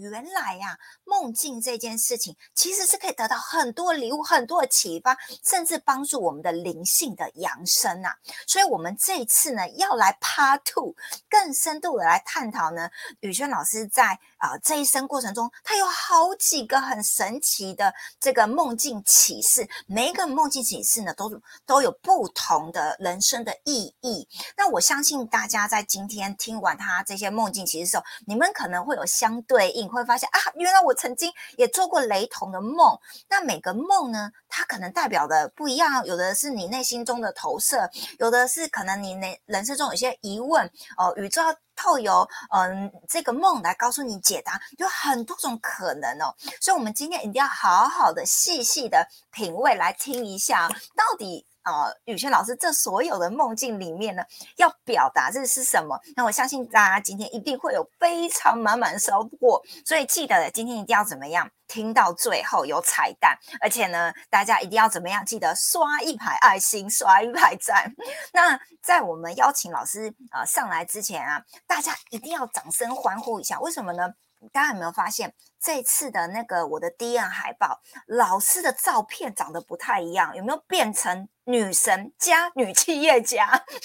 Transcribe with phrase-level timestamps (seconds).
[0.00, 8.14] 原来呀，梦境这件事情其实是可以得到很多礼物、很多的启发，甚至帮助我们的灵性的扬升呐。
[8.46, 10.94] 所以，我们这一次呢，要来 Part Two，
[11.28, 12.88] 更深度的来探讨呢，
[13.20, 21.30] 宇轩老师在啊这一生过程中，他有好几个很神奇的这个梦境启示，每一个梦境启示呢，都
[21.66, 24.26] 都有不同的人生的意义。
[24.56, 32.98] 那我相信大家在今天听完他这些梦境启示的时候，你们可能会有相对应，会发现啊，原来我曾经也做过雷同的梦。
[33.28, 40.64] 那每个梦呢，它可能代表的不一样，有的是你内心中的投射，有的是可能你内人生中有些疑问
[40.96, 41.42] 哦，宇宙
[41.74, 46.34] 透由嗯这个梦来告诉你解答，有很多种可能哦。
[46.60, 51.46] 所以，我们今天一定要好好的细细的品味来听一下，到底。
[51.62, 54.22] 呃，宇轩老师，这所有的梦境里面呢，
[54.56, 56.00] 要表达这是什么？
[56.16, 59.62] 那我相信大家今天一定会有非常满满的收获。
[59.84, 61.50] 所以记得今天一定要怎么样？
[61.68, 65.24] 听到最后有彩蛋，而且呢，大家一定要怎么样？
[65.24, 67.94] 记得刷一排爱心，刷一排赞。
[68.32, 73.60] 那在我们邀请老师呃上来之前啊，大家一定要掌声欢呼一下。
[73.60, 74.12] 为什么呢？
[74.52, 80.34] 大家有没有发现这次的那个我的第一案海报，老师的照片长得不太一样？
[80.34, 83.64] 有没有变成女神加女企业家？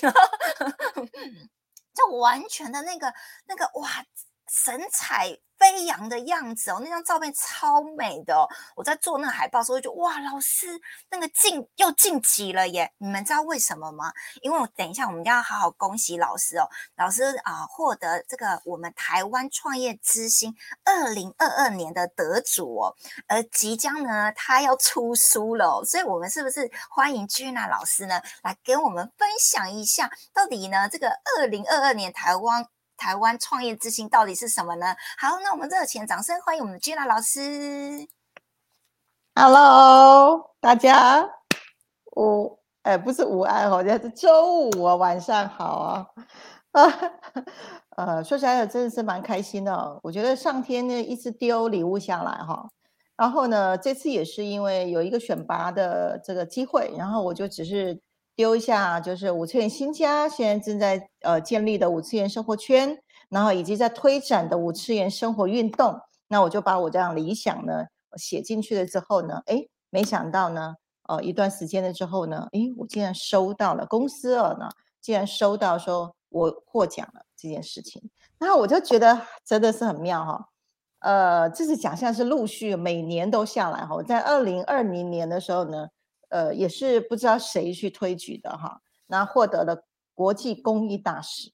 [1.93, 3.13] 就完全的那个
[3.47, 3.89] 那个哇，
[4.55, 5.37] 神采。
[5.57, 8.45] 飞扬的样子哦，那张照片超美的哦。
[8.75, 10.67] 我在做那个海报时候，就哇，老师
[11.09, 12.91] 那个晋又晋级了耶！
[12.97, 14.11] 你们知道为什么吗？
[14.41, 16.67] 因为我等一下我们要好好恭喜老师哦，
[16.97, 22.93] 老师啊获得这个我们台湾创业之星二零二二年的得主哦，
[23.27, 32.67] 而即将呢他要出书了，所以我们是不是欢迎居娜老师呢来给我们分享一下，到底呢这个二零二二年台湾？
[32.97, 34.95] 台湾创业之星到底是什么呢？
[35.17, 38.07] 好，那我们热情掌声欢迎我们的 Gina 老师。
[39.35, 41.29] Hello，大家
[42.15, 46.07] 午哎不是午安哦，现在是周五啊，晚上好啊。
[46.71, 46.83] 啊，
[47.97, 49.99] 呃，说起来真的是蛮开心的。
[50.03, 52.67] 我觉得上天呢一直丢礼物下来哈，
[53.17, 58.01] 然后呢这次也是因为有一个选拔的这个机会，然后我就只是。
[58.35, 62.97] 丢一下，就是五次元新家现在正在呃建立的五次元生活圈，
[63.29, 65.97] 然后以及在推展的五次元生活运动，
[66.27, 67.85] 那我就把我这样理想呢
[68.17, 70.75] 写进去了之后呢，哎，没想到呢，
[71.07, 74.67] 呃一段时间了之后呢，哎，我竟然收到了公司了呢，
[74.99, 78.09] 竟然收到说我获奖了这件事情，
[78.39, 80.49] 那我就觉得真的是很妙哈，
[80.99, 85.87] 呃，这次奖项是陆续每年都下来哈，在二零二零年的时候呢。
[86.29, 91.51] 呃，也是不知道谁去推举的哈，那获得了国际公益大使。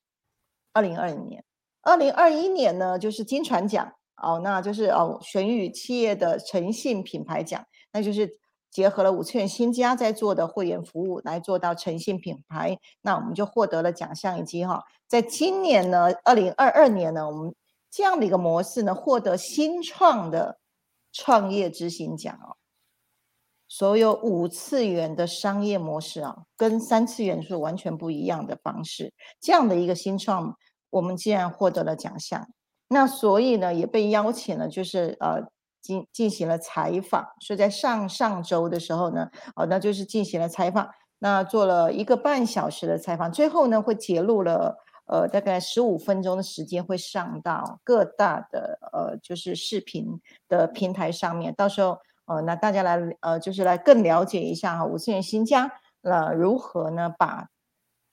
[0.73, 1.43] 二零二零年，
[1.81, 8.39] 二零二一年呢，就是金传奖哦，那就是哦，玄宇企业的诚信品牌奖，那就是
[8.69, 17.53] 结合了五次元新家在做的会员服务来做到诚信品牌，那我们就获得了奖项，以及哈，在今年呢，二零二二年呢，我们
[17.89, 20.59] 这样的一个模式呢，获得新创的
[21.11, 22.55] 创业之星奖哦。
[23.73, 29.13] 所有五次元的商业模式啊，跟三次元是完全不一样的方式。
[29.39, 30.53] 这样的一个新创，
[30.89, 32.45] 我们竟然获得了奖项，
[32.89, 35.41] 那所以呢，也被邀请了，就是呃
[35.81, 37.25] 进进行了采访。
[37.39, 40.89] 所以在上上周的时候呢，哦，那就是进行了采访，
[41.19, 44.75] 那做了一个半小时的采访，最后呢会揭露了
[45.07, 51.97] 呃大概十五分钟的时间会上到各大的呃就是视频的平台上面，到时候。
[52.25, 55.71] 呃，那大家来，呃，就是来更了解一下哈，五次元新家，
[56.01, 57.13] 那如何呢？
[57.17, 57.49] 把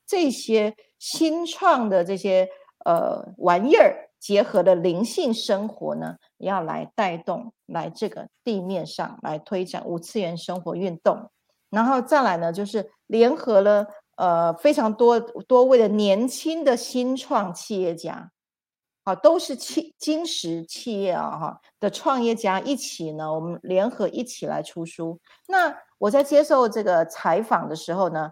[0.07, 2.49] 这些新创的这些
[2.85, 11.31] 呃玩意儿结合的灵性生活呢，要来带动来这个地面上来推展五次元生活运动，
[11.71, 13.87] 然后再来呢，就是联合了
[14.17, 18.33] 呃非常多多位的年轻的新创企业家。
[19.09, 25.19] 啊，都是企金石企业啊，哈的创业家一起呢，我们联合一起来出书。
[25.47, 28.31] 那我在接受这个采访的时候呢，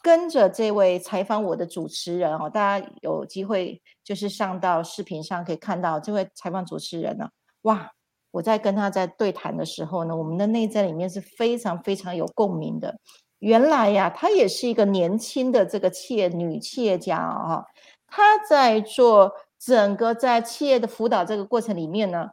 [0.00, 7.28] 跟着这位采访我的主持人哦，大家有机会就是上到视频上可以看到这位采访主持人呢，
[7.62, 7.90] 哇，
[8.30, 12.96] 我在跟他在对谈的时候呢，我们的内在里面是非常非常有共鸣的。
[13.40, 17.66] 原来呀，她也是一个年轻的这个企业女企业家啊，哈，
[18.06, 19.30] 她在做。
[19.64, 22.30] 整个在企业的辅导这个过程里面呢，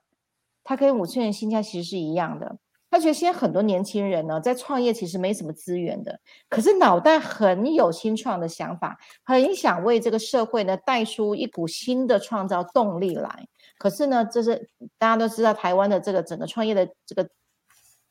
[0.63, 2.57] 他跟五千元新家其实是一样的。
[2.89, 6.19] 他觉得现在很多年轻人呢，在创业其实没什么资源的，
[6.49, 13.47] 可是脑袋很有新创的想法，很想为这个社会呢带出一股新的创造动力来。
[13.77, 17.29] 可是呢，这是大家都知道，台湾的这个整个创业的这个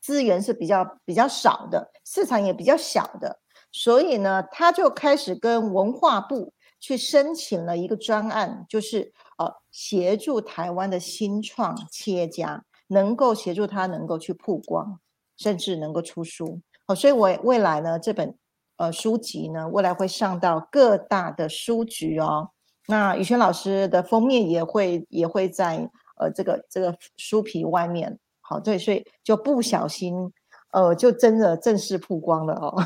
[0.01, 3.37] 资源是比较比较少的，市场也比较小的，
[3.71, 14.99] 所以呢，他就开始跟文化部去申请了一个专案，就是呃，协助台湾的新创企业家能够协助他能够去曝光，
[15.37, 16.59] 甚至能够出书。
[16.87, 18.35] 哦，所以我未来呢，这本
[18.77, 22.49] 呃书籍呢，未来会上到各大的书局哦。
[22.87, 25.87] 那宇轩老师的封面也会也会在
[26.17, 30.33] 呃这个这个书皮外面，好，对，所以就不小心
[30.71, 32.75] 呃就真的正式曝光了哦。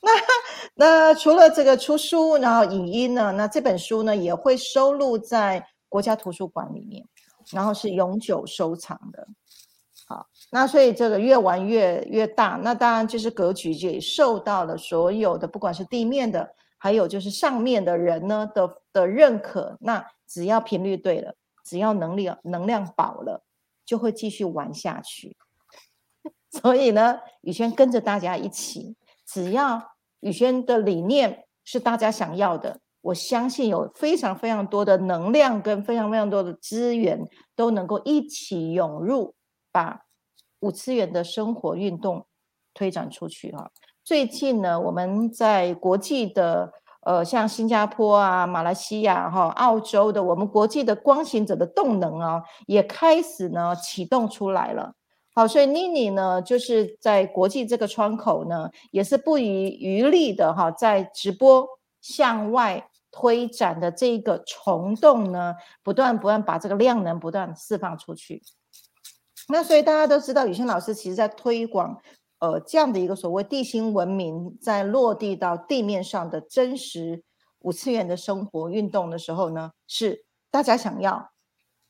[0.00, 0.10] 那
[0.80, 7.04] 那除了这个出书，然后影音呢，那这本书呢也会收录在国家图书馆里面，
[7.50, 9.26] 然后是永久收藏的。
[10.06, 16.48] 好，那所以这个越玩越越大，那当然就是格局也受到了所有的不管是地面的。
[16.80, 21.34] 还有就是上面的人呢的的认可，那只要频率对了，
[21.64, 23.42] 只要能力能量饱了，
[23.84, 25.36] 就会继续玩下去。
[26.52, 28.94] 所以呢，宇轩跟着大家一起，
[29.26, 29.82] 只要
[30.20, 39.34] 宇轩的理念是大家想要的，我相信有非常非常多的能量跟非常非常多的资源都能够一起涌入，
[39.70, 40.00] 把
[40.60, 42.26] 五次元的生活运动
[42.74, 43.70] 推展出去哈。
[44.02, 46.72] 最近呢，我们在国际的，
[47.02, 54.94] 呃，像新加坡啊、马来西亚哈、澳洲的，我们国际的光行者的动能啊，也开始呢启动出来了。
[55.38, 61.64] 好，所以妮妮呢，就是在国际这个窗口呢，也是不遗余力的哈，在直播
[62.00, 65.54] 向外推展的这个虫洞呢，
[65.84, 68.42] 不断不断把这个量能不断释放出去。
[69.48, 71.96] 那所以大家都知道，宇轩老师其实在推广。
[72.40, 77.22] 呃，这样的一个所谓地心文明，在落地到地面上的真实
[77.60, 81.30] 五次元的生活运动的时候呢，是大家想要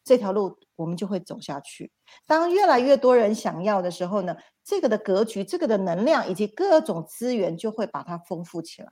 [0.09, 1.93] 这条路，我们就会走下去。
[2.27, 4.35] 当越来越多人想要的时候呢，
[4.65, 8.91] 这个的格局、这个的能量以及各种资源就会把它丰富起来。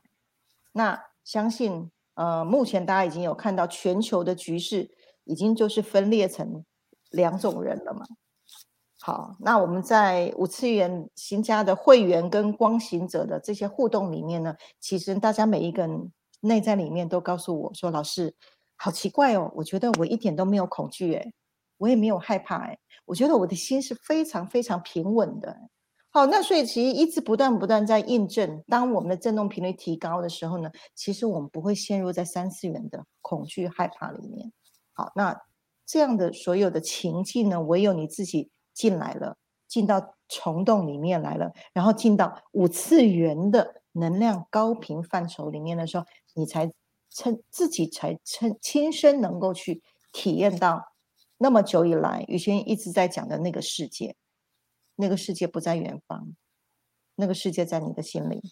[0.72, 4.90] 那相信，呃，目前大家已经有看到全球的局势，
[5.24, 6.62] 已经就是分裂成
[7.12, 8.04] 两种人了嘛。
[9.00, 18.34] 好，那我们在五次元新家的会员跟光行者的这些互动里面呢，其实大家每一个人内在里面都告诉我说：“老师，
[18.76, 21.32] 好奇怪哦，我觉得我一点都没有恐惧，诶，
[21.78, 25.56] 我也没有害怕，诶，我觉得我的心是非常非常平稳的。”
[26.10, 34.52] 好，那所以其实一直不断不断在印证，当我们的振动频率提高的时候呢，其实我们不会陷入在三次元的恐惧害怕里面。
[34.92, 35.40] 好，那
[35.84, 38.50] 这样的所有的情境呢，唯有你自己。
[38.76, 46.70] 进来了，进到虫洞里面来了，然后进到五次元的能量高频范畴里面的时候，你才
[47.16, 49.82] 趁自己才趁亲身能够去
[50.12, 50.92] 体验到
[51.38, 54.14] 那么久以来宇轩一直在讲的那个世界，
[54.96, 56.36] 那个世界不在远方，
[57.14, 58.42] 那个世界在你的心里，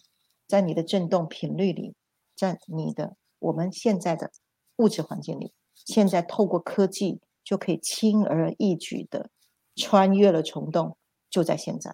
[0.47, 1.93] 在你的振动频率里，
[2.35, 4.31] 在你的我们现在的
[4.77, 9.29] 物质环境里，现在透过科技就可以轻而易举的。
[9.77, 10.95] 穿越了虫洞，
[11.29, 11.93] 就在现在。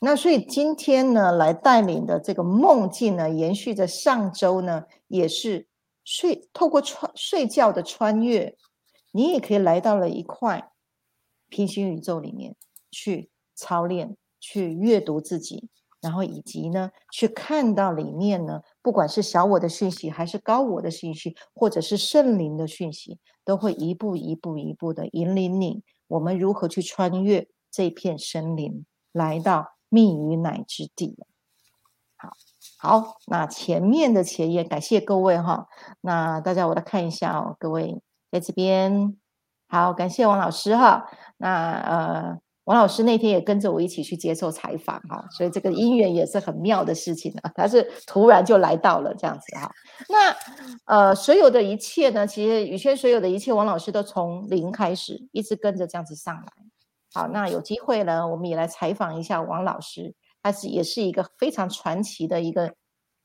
[0.00, 5.68] 那所以今天呢，来带领的这个梦境呢，延续着上周呢，也是
[6.04, 8.56] 睡透过穿睡觉的穿越，
[9.10, 10.70] 你也可以来到了一块
[11.48, 12.56] 平行宇宙里面
[12.90, 15.68] 去操练，去阅读自己，
[16.00, 25.82] 然后以及呢，去看到里面呢，不管是小我的讯息，还是高我的讯息，或者是圣灵的讯息，都会一步一步一步的引领你。
[26.08, 31.16] 我们如何去穿越这片森林，来到密与乃之地？
[32.16, 32.36] 好，
[32.84, 35.68] 好，那前面的前言，感谢各位哈。
[36.00, 39.16] 那大家我来看一下哦，各位在这边，
[39.68, 41.08] 好，感谢王老师哈。
[41.36, 49.70] 那呃，王老师那天也跟着我一起去接受采访哈，所以这个姻缘也是很妙的事情啊，他是突然就来到了这样子哈。
[50.08, 50.34] 那
[50.86, 56.46] 呃，所有的一切呢，其实宇轩所有的一切，王老师都从零开始，一直跟着这样子上来。
[57.14, 62.74] 好，那有机会呢，我们也来采访一下王老师，她是也是一个非常传奇的一个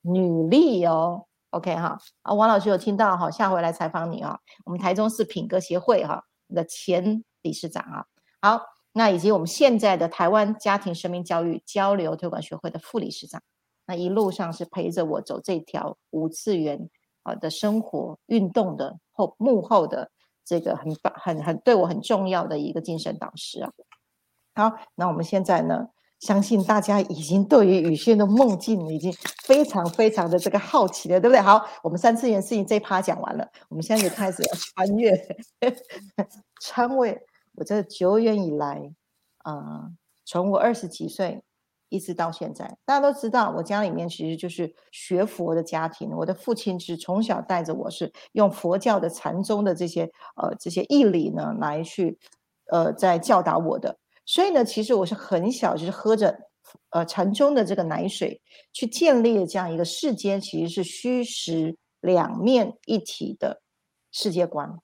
[0.02, 1.26] 女力哦。
[1.52, 4.40] OK 哈，啊，王老师有听到哈，下回来采访你啊。
[4.66, 8.06] 我们台中市品格协会哈的前理事长啊，
[8.42, 8.62] 好。
[8.94, 13.40] 那以及我们现在的台湾家庭生命教育交流推广学会的副理事长，
[13.86, 16.90] 那一路上是陪着我走这条五次元
[17.22, 20.10] 啊的生活运动的后幕后的
[20.44, 23.72] 这个很很很对我很重要的一个精神导师啊。
[24.56, 31.40] 好，那我们现在呢相信大家已经对于宇轩的梦境已经非常非常的这个好奇了，对不对？
[31.40, 35.12] 好，我们三次元事情这一趴讲完了，我们现在就开始要穿越，
[36.60, 37.22] 穿越
[37.56, 38.92] 我这久远以来，
[39.40, 39.92] 啊，
[40.26, 41.44] 从我二十几岁
[41.90, 52.18] 一直到现在，大家都知道，我家里面其实就是学佛的家庭，我的父亲是从小带着我是用佛教的禅宗的这些呃这些义理呢来去
[52.72, 53.98] 呃在教导我的。
[54.28, 56.38] 所以呢，其实我是很小，就是喝着
[56.90, 58.42] 呃禅宗的这个奶水，
[58.74, 63.62] 去建立这样一个世间其实是虚实两面一体的
[64.12, 64.78] 世界观。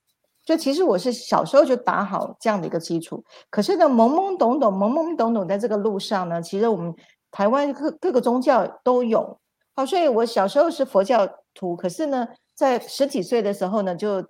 [0.46, 3.24] 就其实我是小时候就打好这样的一个基础。
[3.50, 6.96] 可是呢，懵懵懂懂，懵懵懂懂，在这个路上呢，其实我们
[7.30, 9.40] 台湾各各个宗教都有。
[9.76, 14.26] 好，所以我小时候是佛教徒，可是呢，在十几岁的时候呢，就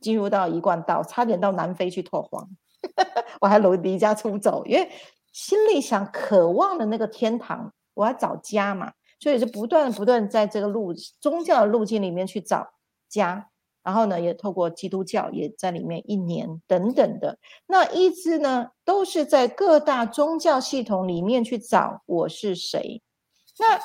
[0.00, 2.48] 进入到一贯道，差点到南非去拓荒。
[3.40, 4.90] 我还离离家出走，因为
[5.32, 12.68] 心里想渴望的那个天堂，我要找家嘛，所以是不断不断在这个路宗教的路径里面去找
[13.08, 13.50] 家，
[13.82, 23.02] 然后呢，也透过基督教也在里面一年等等的，那一直呢都是在各大宗教系统里面去找我是谁。
[23.58, 23.80] 那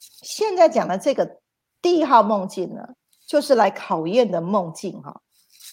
[0.00, 1.40] 现在讲的这个
[1.82, 2.88] 第一号梦境呢，
[3.26, 5.20] 就是来考验的梦境哈。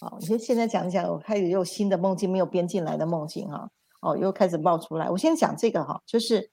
[0.01, 3.69] 好，你先现在讲一讲，我开始又新的梦境没有编进来的梦境哈。
[4.01, 5.07] 哦，又开始冒出来。
[5.07, 6.49] 我先讲这个哈，就是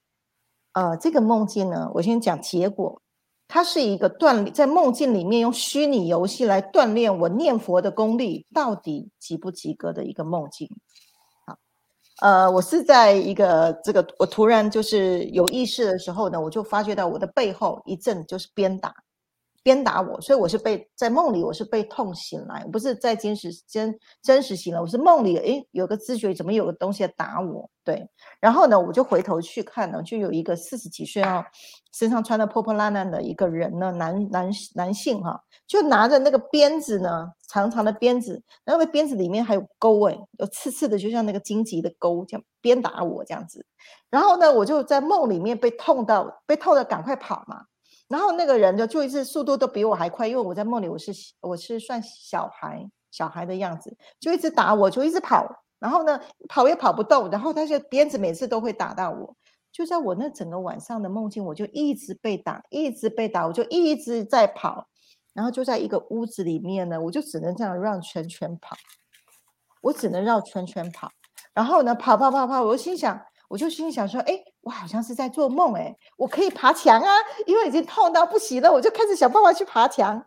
[0.74, 3.00] 呃，这个梦境呢，我先讲结果。
[3.48, 10.68] 它是一个锻炼，在梦境里面用虚拟游戏来锻炼我念佛的功力，到底及不及格的一个梦境。
[11.46, 11.56] 好，
[12.20, 18.94] 呃，我是在一个这个，我突然就是有意识的时候呢，我就发觉到我的背后一阵就是鞭打。
[19.62, 27.68] 鞭打我，所以我是被在梦里，我是被痛醒来，不是在真实真真实醒来，我是梦里，诶，有个知觉，怎么有个东西在打我？
[27.84, 28.06] 对，
[28.40, 31.44] 然后呢，我就回头去看呢，就有一个四十几岁哦，
[31.92, 43.64] 身上穿的破破烂烂的一个人呢，男男男性哈，就拿着那个鞭子呢，长长的鞭子，然后鞭子里面还有钩，诶，有刺刺的，就像那个荆棘的钩，这样鞭打我这样子，
[44.10, 47.64] 然后呢，我就在梦里面被痛到，被痛的赶快跑嘛。
[48.08, 55.46] 然后那个人就就一次速度都比我还快，因为我在梦里我是我是算小孩小孩的样子，就一直打我，就一直跑，
[55.78, 59.36] 然后呢跑也跑不动，然后他就鞭子每次都会打到我，
[59.70, 64.88] 就在我那整个晚上的梦境，我就一直被打，一直被打，我就一直在跑，
[65.34, 68.74] 然后就在一个屋子里面呢，我就只能这样绕圈圈跑，
[69.82, 71.10] 我只能绕圈圈跑，
[71.52, 73.20] 然后呢跑跑跑跑，我心想。
[73.48, 77.10] 我就心想说，哎，我好像是在做梦，哎，我可以爬墙啊，
[77.46, 80.22] 因为已经痛到不行了，我就开始想办法去爬墙。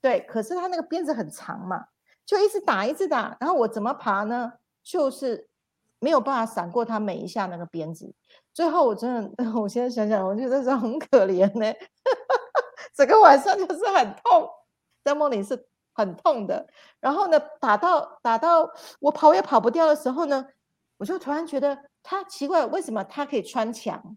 [0.00, 1.84] 对，可是他那个鞭子很长嘛，
[2.24, 4.54] 就一直打，一直打，然后我怎么爬呢？
[4.82, 5.48] 就是
[6.00, 8.14] 没有办法闪过他每一下那个鞭子。
[8.54, 11.72] 最后我真的， 我现在想想，我觉得是很可怜呢，
[12.96, 14.48] 整个晚上就是很痛，
[15.04, 16.66] 在梦里是很痛的。
[17.00, 20.46] 然后呢，打到打到我跑也跑不掉的时候呢，
[20.96, 21.78] 我就突然觉得。
[22.02, 24.16] 他奇怪，为什么他可以穿墙？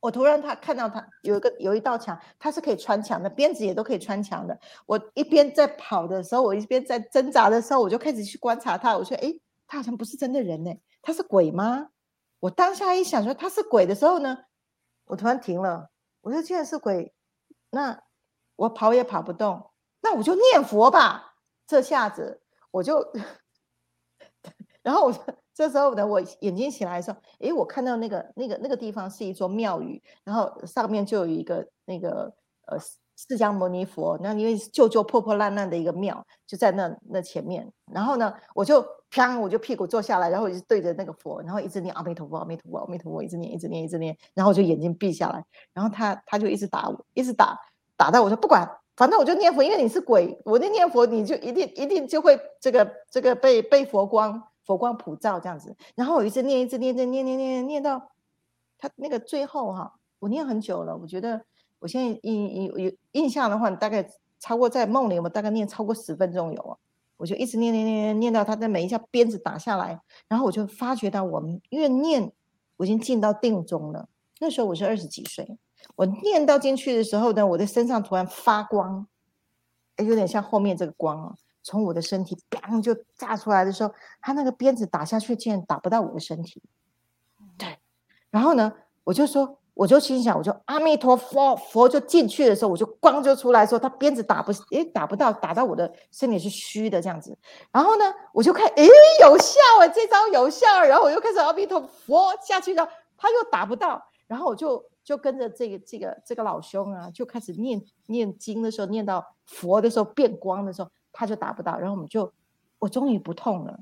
[0.00, 4.58] 我突然他看到他有一个有一道墙，他是可以穿墙的，鞭子也都可以穿墙的。
[4.86, 8.96] 我一边在跑的时候，我一边在挣扎的时候，我就开始去观察他。
[8.96, 9.30] 我说：“哎，
[9.66, 10.72] 他好像不是真的人呢，
[11.02, 11.90] 他是鬼吗？”
[12.40, 14.38] 我当下一想说他是鬼的时候呢，
[15.04, 15.90] 我突然停了。
[16.22, 17.12] 我说：“既然是鬼，
[17.68, 18.02] 那
[18.56, 19.70] 我跑也跑不动，
[20.00, 21.34] 那我就念佛吧。”
[21.68, 23.06] 这下子我就，
[24.82, 25.20] 然后我就。
[25.54, 32.32] 这时候呢，我眼睛醒来的时候，诶，我看到那个那个那个地方是一座庙宇，然后上面就有一个那个
[32.66, 37.70] 呃释迦牟尼佛，那因为旧旧破破烂烂的一个庙，就在那那前面。
[37.92, 47.58] 然后呢，我就啪，我就屁股坐下来，然后我就对着那个佛，然后一直念阿弥陀佛，阿弥陀佛，阿弥陀佛，一直念，一直念，一直念，然后我就眼睛闭下来，然后他他就一直打我，一直打，
[47.96, 48.66] 打到我说不管，
[48.96, 54.42] 反正我就念佛，因为你是鬼，我那念佛你就一定一定就会这个这个被被佛光。
[54.70, 58.00] 佛光普照这样子，然后我一直念，一直念，念念念念念到
[58.78, 60.96] 他那个最后哈，我念很久了。
[60.96, 61.44] 我觉得
[61.80, 64.08] 我现在印印有印象的话，大概
[64.38, 66.76] 超过在梦里，我大概念超过十分钟有啊。
[67.16, 72.30] 我就一直念念念念到他的每一下鞭子打下来，然后我就发觉到我们越念，
[72.76, 74.08] 我已经进到定中了。
[74.38, 75.58] 那时候我是二十几岁，
[75.96, 79.04] 我念到进去的时候呢，我的身上突然发光，
[79.96, 81.34] 有点像后面这个光哦。
[81.62, 86.62] 从我的身体砰就炸出来的时候，他那个鞭子打下去竟然打不到我的身体。
[87.58, 87.78] 对，
[88.30, 88.72] 然后呢，
[89.04, 97.36] 我就说，我就心想，我就阿弥陀佛，佛就进去的时候，我就光就出来说，他鞭子打不，诶，打不到，打到我的身体是虚的这样子。
[97.70, 98.88] 然后呢，我就看，诶，
[99.22, 100.66] 有效啊，这招有效。
[100.82, 112.32] 然后我又开始阿弥陀佛下去，然后他又打不到，然后我就就跟着这个这个这个老兄啊，就开始念念经的时候，念到佛的时候变光的时候，他就打不到，然后我们就
[112.78, 113.80] 我终于不痛了。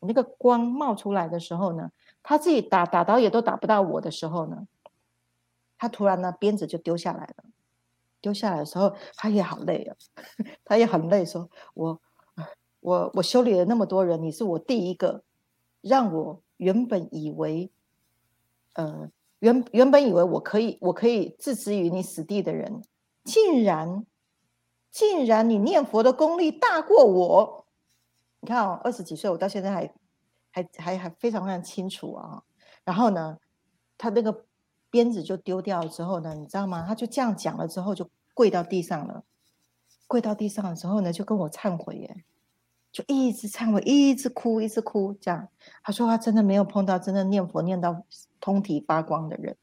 [0.00, 1.90] 那个光冒出来的时候呢，
[2.22, 4.66] 他自己打打到也都打不到我的时候呢，
[5.76, 7.44] 他突然呢鞭子就丢下来了。
[8.20, 9.96] 丢下来的时候，他也好累啊，
[10.64, 12.00] 他也很累，说：“我，
[12.80, 15.22] 我，我修理了那么多人，你是我第一个，
[15.82, 17.70] 让我原本以为，
[18.74, 19.08] 呃，
[19.38, 22.82] 原原本以为我可以，我可以置之于你死地的人，
[23.22, 24.04] 竟然，
[24.90, 27.66] 竟然你念佛的功力大过我。
[28.40, 29.92] 你看哦，二十几岁，我到现在还，
[30.50, 32.42] 还还还非常非常清楚啊。
[32.84, 33.38] 然后呢，
[33.96, 34.44] 他那个。”
[34.90, 36.82] 鞭子就丢掉了之后呢，你知道吗？
[36.88, 39.22] 他就这样讲了之后，就跪到地上了。
[40.06, 42.24] 跪到地上的时候呢，就跟我忏悔，耶，
[42.90, 45.12] 就一直忏悔，一直哭，一直哭。
[45.20, 45.46] 这样，
[45.82, 48.02] 他说他真的没有碰到真的念佛念到
[48.40, 49.54] 通体发光的人。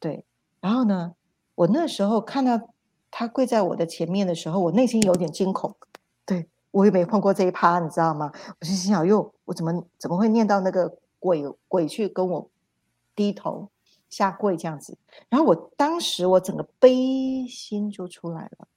[0.00, 0.24] 对，
[0.62, 1.14] 然后呢，
[1.54, 2.70] 我那时候看到
[3.18, 5.74] 他跪在我的前面的时候，我内心有点惊恐。
[6.26, 8.30] 对我也没碰过这一趴，你知道吗？
[8.60, 12.50] 我就心想，哟，我怎么怎么会念到那个鬼鬼去跟我
[13.14, 13.70] 低头？
[14.10, 14.98] 下跪这样子，
[15.30, 18.68] 然后我当时我整个悲心就出来了。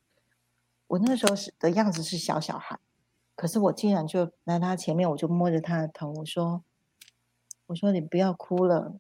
[0.88, 2.79] 我那时候是的样子是小小孩，
[3.36, 6.63] 可是我竟然就来他前面，我就摸着他的头，我说
[7.67, 8.93] ：“我说你不要哭了，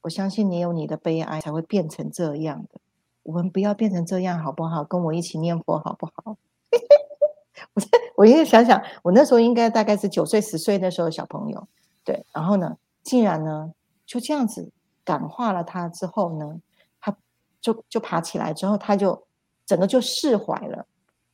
[0.00, 2.79] 我相信你有你的悲哀才会变成这样的。
[3.22, 4.84] 我们不要变成这样好不好？
[4.84, 6.36] 跟我一起念佛好不好？”
[7.74, 7.82] 我
[8.16, 11.68] 我应该想想，我那时候应该大概是九岁十岁那时候小朋友，
[12.04, 13.72] 对，然后呢，竟然呢
[14.06, 14.70] 就这样子。
[15.02, 16.60] 感化了他之后呢，
[17.00, 17.16] 他
[17.60, 19.26] 就就爬起来之后，他就
[19.66, 20.86] 整个就释怀了。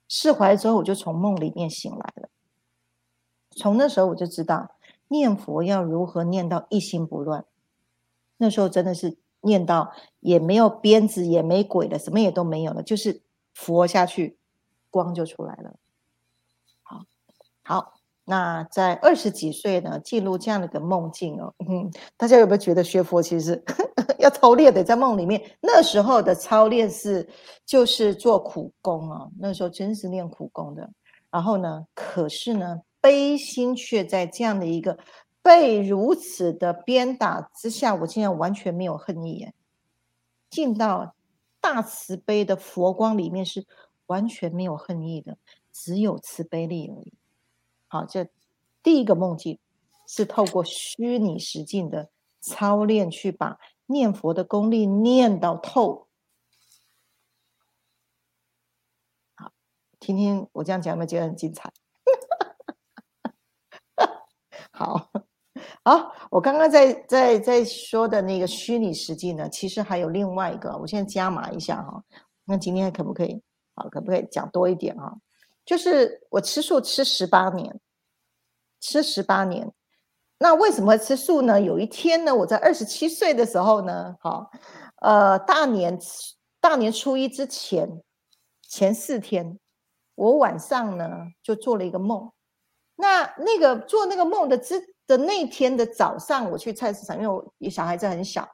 [0.08, 2.28] 释怀之后，我就从梦里面醒来了。
[3.50, 4.70] 从那时候我就知道
[5.08, 7.44] 念佛要如何念到一心不乱。
[8.38, 13.22] 那时候真的是念到也没有鞭子，也没鬼了，什么也都没有了，就是
[13.54, 14.36] 佛下去，
[14.90, 15.74] 光就出来了。
[16.82, 17.04] 好，
[17.62, 17.92] 好。
[18.28, 21.54] 那在二十几岁呢，进入这样的一个梦境哦，
[22.18, 23.62] 大家有没有觉得学佛其实
[24.18, 27.28] 要操练的，在梦里面那时候的操练是
[27.64, 30.90] 就是做苦功啊，那时候真是练苦功的。
[31.30, 34.98] 然后呢，可是呢，悲心却在这样的一个
[35.46, 39.52] 被如此的鞭打之下，我竟然完全没有恨意，
[40.50, 41.14] 进到
[41.60, 43.64] 大慈悲的佛光里面是
[44.06, 45.38] 完全没有恨意的，
[45.70, 47.14] 只有慈悲力而已。
[47.86, 48.28] 好，这
[48.82, 49.60] 第一个梦境
[50.08, 56.08] 是透过虚拟实境的操练，去把念佛的功力念到透。
[59.36, 59.52] 好，
[60.00, 61.72] 听听我这样讲有没有觉得很精彩？
[64.72, 65.08] 好
[65.86, 72.02] 好，我刚刚在在在说的那个虚拟实际呢，其实还有另外一个，我现在加码一下哈。
[72.44, 73.40] 那今天可不可以？
[73.76, 75.14] 好，可不可以讲多一点啊？
[75.64, 77.78] 就是我吃素吃十八年，
[78.80, 79.70] 吃十八年，
[80.40, 81.60] 那为什么吃素呢？
[81.60, 84.50] 有一天呢，我在二十七岁的时候呢，好，
[85.02, 85.96] 呃，大年
[86.60, 88.02] 大年初一之前
[88.68, 89.56] 前四天，
[90.16, 91.08] 我晚上呢
[91.44, 92.32] 就做了一个梦。
[92.96, 98.48] 那那个做那个梦的之的那天的早上，我去菜市场，因为我小孩子很小，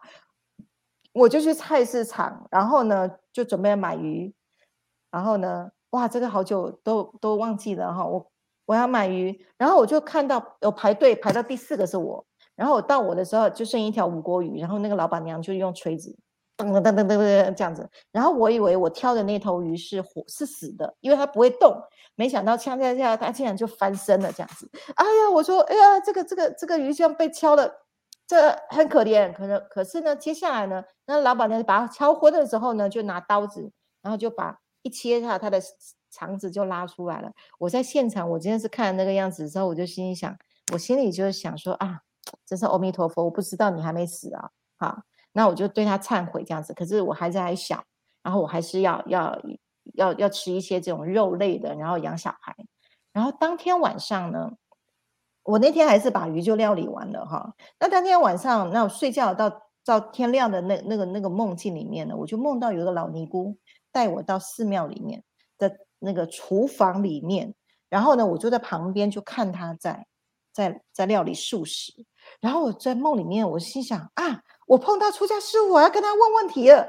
[1.13, 4.35] 我就去菜市场，然后呢就准备买鱼，
[5.11, 5.71] 然后呢。
[5.93, 8.27] 哇，这个好久都都忘记了哈，我
[8.65, 12.25] 我要买鱼，然后我就看到有排队排到第四个是我，
[12.57, 16.19] 然后我到我的时候就剩一条五锅鱼，然后那个老板娘就用锤子
[16.57, 21.77] 噔噔噔噔噔噔这样子，然后我以为我挑的那头鱼是活是死的，因为它不会动，
[22.23, 27.69] 没想到敲敲敲，他竟然就翻身了这样子，哎呀，我说哎呀，这个这个这个鱼像被敲了，
[28.29, 34.61] 这很可怜，可能可是呢，接下来呢，那老板娘把它敲昏的时候呢，就拿刀子，然后就把。
[34.85, 35.63] 一切下，他的
[36.11, 37.31] 肠子就拉出来了。
[37.61, 40.37] 我在现场，我今天是看了那个样子之后，我就心里想，
[40.73, 42.01] 我心里就是想说啊，
[42.45, 44.51] 真是阿弥陀佛，我不知道你还没死啊。
[44.79, 45.03] 好，
[45.35, 46.75] 那我就对他忏悔这样子。
[46.75, 47.81] 可是我孩子还小，
[48.25, 49.41] 然后我还是要要
[49.95, 52.55] 要要吃一些这种肉类的，然后养小孩。
[53.13, 54.53] 然后当天晚上呢，
[55.43, 57.55] 我那天还是把鱼就料理完了哈。
[57.79, 63.57] 那当天晚上，那我睡觉到到天亮的那那个那个梦境里面呢，我就梦到有个老尼姑。
[63.95, 65.23] 带我到寺庙里面
[65.59, 67.55] 的那个厨房里面，
[67.91, 70.07] 然后呢，我就在旁边就看他在
[70.51, 71.93] 在在料理素食。
[72.41, 76.89] 然后我在梦里面，我心想啊，我碰到出家师傅，我要跟他问问题了。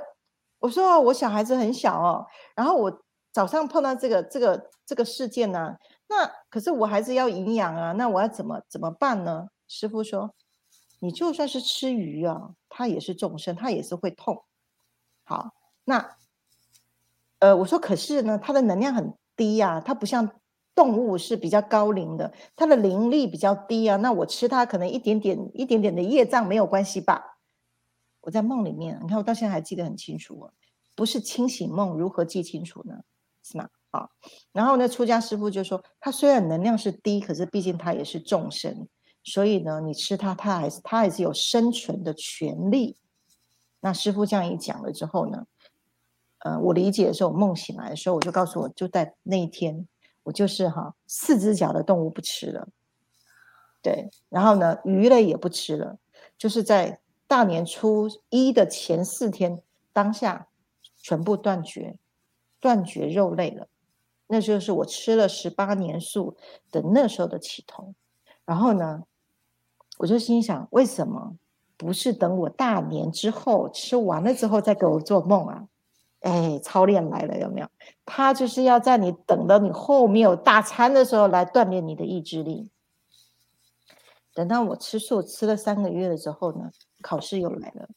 [0.64, 5.76] 我说我小孩子很小哦，然后我早上碰到这个这个这个事件呢，
[6.08, 9.50] 那可是我还是要营养啊，那我要怎么怎么办呢？
[9.68, 10.34] 师傅说，
[11.02, 14.42] 你就算是吃鱼啊，它也是众生，它也是会痛。
[15.26, 15.52] 好，
[15.84, 16.16] 那
[17.40, 20.32] 呃，我说可是呢，它的能量很低呀，它不像
[20.74, 23.98] 动物是比较高龄的，它的灵力比较低啊。
[23.98, 27.33] 那我吃它可能一点点、一点点的业障没有关系吧？
[28.24, 30.52] 我在梦里面，你看我到现在还记得很清楚啊。
[30.96, 33.04] 不是清醒梦，如何记清楚呢？
[33.44, 33.70] 是吗？
[33.92, 34.10] 啊，
[34.52, 38.88] 然后呢，出家师傅就说，他虽然能量是低，可是毕竟他也是众生，
[39.24, 42.98] 所以呢，你吃他，他还是他还是有生存的权利。
[43.82, 45.46] 那师傅这样一讲了之后呢，
[46.40, 49.88] 呃，我理解的时候，梦醒来的时候，我就告诉我，就在那一天，
[50.24, 52.70] 我就是哈，四只脚的动物不吃了，
[53.82, 55.98] 对，然后呢，鱼类也不吃了，
[56.38, 57.02] 就是在
[57.34, 59.60] 大年初一的前四天
[59.92, 60.48] 当下。
[61.06, 61.98] 全部断绝，
[62.62, 63.68] 断绝肉类了，
[64.28, 66.38] 那就是我吃了十八年素
[66.72, 67.94] 的那时候的起头。
[68.46, 69.04] 然后呢，
[69.98, 71.36] 我就心想，为什么
[71.76, 75.68] 不是等我大年之后吃完了之后再给我做梦啊？
[76.22, 77.68] 哎，操练来了，有没有？
[78.06, 82.70] 他就是要在你等到你后面有大餐的时候来锻炼你的意志力。
[84.34, 86.72] 等到我吃素吃了三个月了之后呢，
[87.04, 87.88] 考试又来了。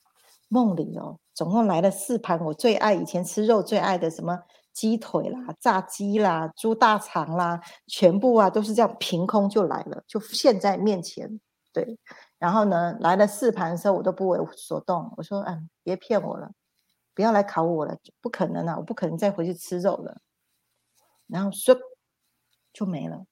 [0.49, 4.39] 梦里哦，总共来了四盘我最爱以前吃肉最爱的什么
[4.73, 11.41] 鸡腿啦、炸鸡啦、猪大肠啦，全部啊都是这样凭空就来了，就现在面前。
[11.73, 11.99] 对，
[12.39, 15.13] 然后呢来了四盘的时候，我都不为所动。
[15.17, 16.51] 我说：“嗯，别骗我了，
[17.13, 20.19] 不要来考我了，不可能啊，我不可能再回去吃肉了。”
[21.27, 21.77] 然后说
[22.73, 23.27] 就没了，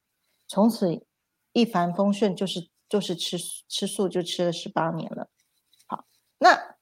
[0.49, 1.07] 从此
[1.53, 5.29] 一帆风顺，就是就是吃吃素就吃了十八年了。
[6.39, 6.75] 那。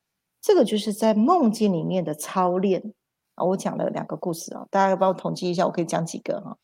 [0.44, 2.92] 这个就是在梦境里面的操练
[3.36, 3.44] 啊！
[3.44, 6.58] 我讲了两个故事啊，大家帮我统计一下，我可以讲几个哈。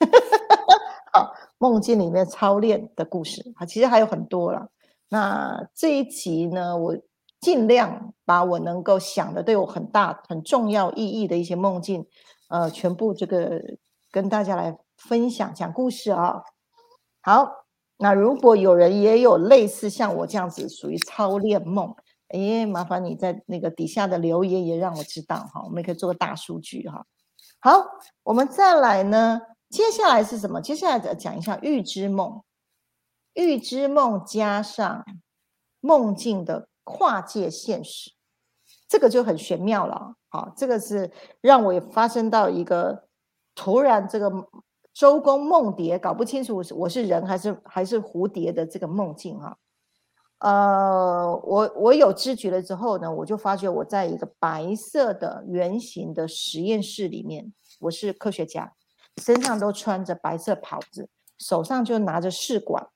[1.14, 4.68] 好，梦境里面操练的故事啊，其实还有很多了。
[5.08, 6.94] 那这一集呢，我
[7.40, 12.06] 尽量把我能够想的对我很大、很重要意义的一些梦境，
[12.50, 13.62] 呃，全部这个
[14.10, 16.42] 跟大家来分享讲故事啊。
[17.22, 17.48] 好，
[17.96, 21.96] 那如果有人也有类似像我这样子属于操练梦。
[22.32, 27.06] 哎，麻烦你在那个底下的留言也让我知道哈，我们可以做个大数据哈。
[27.60, 27.84] 好，
[28.22, 30.60] 我们再来呢，接下来是什么？
[30.60, 32.42] 接下来再讲一下预知梦，
[33.34, 35.04] 预知梦加上
[35.80, 38.12] 梦境的跨界现实，
[38.88, 40.14] 这个就很玄妙了。
[40.28, 43.06] 好，这个是让我也发生到一个
[43.54, 44.32] 突然这个
[44.94, 49.58] 周公梦蝶，搞不清楚我是人还是还是蝴蝶的这个梦境哈。
[50.42, 58.74] 呃，我我有知觉了之后呢，我就发觉我在一个白色的圆形的实验室里面，我是科学家，
[59.22, 62.88] 身上都穿着白色袍子，手上就拿着试管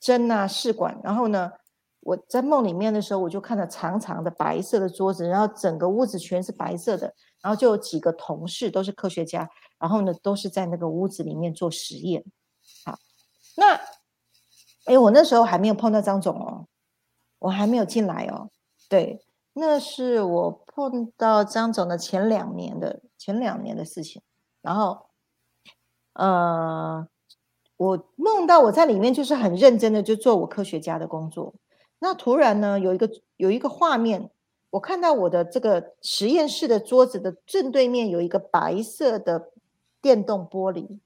[0.00, 1.52] 针啊试管，然后呢，
[2.00, 12.24] 我在梦里面的时候，我就看到长长的白色的桌子，然后整个屋子全是白色的，然后就有几个同事都是科学家，然后呢都是在那个屋子里面做实验。
[12.84, 12.98] 好，
[13.56, 13.80] 那
[14.86, 16.66] 哎，我那时候还没有碰到张总哦。
[17.42, 18.48] 我还没有进来哦，
[18.88, 19.20] 对，
[19.54, 24.22] 那是我碰到张总的前两年的前两年的事情，
[24.60, 25.06] 然后，
[26.12, 27.04] 呃，
[27.76, 31.52] 我梦到我在里面就是很认真的就做我科学家的工作，
[31.98, 34.30] 那突然呢有一个有一个画面，
[34.70, 39.50] 我看到我的这个实验室的桌子的正对面有一个白色的
[40.00, 41.00] 电动玻璃，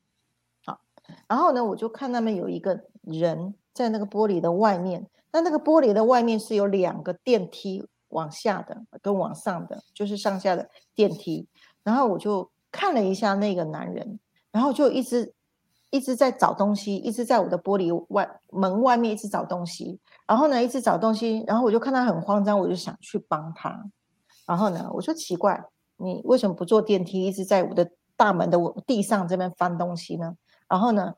[0.67, 0.81] 好，
[1.29, 5.07] 然后呢我就看那边有一个人在那个玻璃的外面。
[5.33, 11.47] 那那个玻璃的外面是有两个电梯往下的跟往上的，就是上下的电梯。
[11.83, 14.19] 然后我就看了一下那个男人，
[14.51, 15.35] 然后就一直
[15.91, 20.01] 一直在找东西，一直在我的玻璃外门外面一直找东西。
[20.27, 23.85] 然后呢，一直找东西，然后我就看他很慌张，我就想去帮他。
[24.47, 25.65] 然后呢，我说奇怪，
[25.97, 30.35] 你为什么不坐电梯，一直在我的大门的地上这边翻东西呢？
[30.69, 31.15] 然后呢，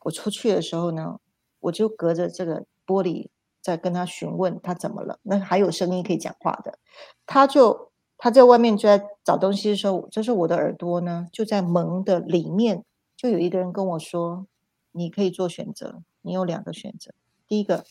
[0.00, 1.18] 我出去的时候呢，
[1.60, 3.28] 我就隔着这个玻璃。
[3.60, 6.78] 在跟他询问他怎么了，那还有声音可以讲话的，
[7.26, 12.84] 他就他在外面就在找东西的时候，就是我的耳朵呢就在门的里面，
[13.16, 14.46] 就有一个人跟我说
[14.92, 17.12] ：“你可以做选择，你有两个选择。
[17.46, 17.84] 第一个，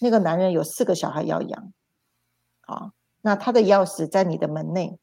[0.00, 1.72] 那个男人有四个小孩要养，
[2.62, 4.98] 好，那他的钥匙在你的门内，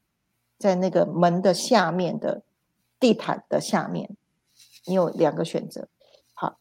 [0.58, 2.42] 在那个门的下面的
[2.98, 4.16] 地毯的下面，
[4.86, 5.88] 你有两个选择。
[6.34, 6.58] 好，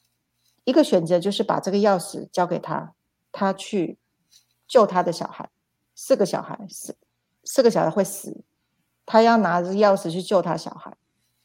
[0.63, 2.93] 一个选择就是把这个钥匙交给他。”
[3.31, 3.97] 他去
[4.67, 5.49] 救他的小孩，
[5.95, 6.95] 四个小孩死，
[7.43, 8.43] 四个小孩会死，
[9.05, 10.95] 他要拿着钥匙去救他小孩。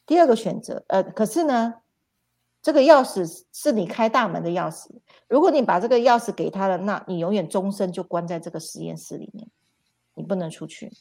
[0.05, 1.75] 第二个选择，呃，可是呢，
[2.61, 4.87] 这个钥匙是你开大门的钥匙。
[5.27, 9.49] 如果你把这个钥匙给他了，那你永远终身就关在这个实验室里面，
[10.13, 10.91] 你不能出去。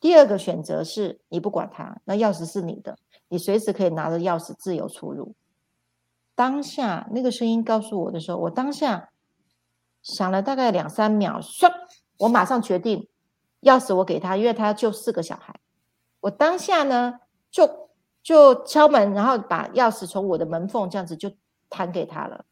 [0.00, 5.34] 第二个选择是你不管他，那钥匙是你的，你随时可以拿着钥匙自由出入。
[6.34, 9.10] 当下那个声音告诉我的时候，我当下
[10.02, 11.72] 想了大概两三秒，唰，
[12.18, 13.08] 我马上决定
[13.62, 15.58] 钥匙我给他，因为他要救四个小孩。
[16.20, 17.90] 我当下呢就
[18.22, 21.30] 就敲门，然后把钥匙从我的门缝这样子就
[21.68, 22.44] 弹给他了。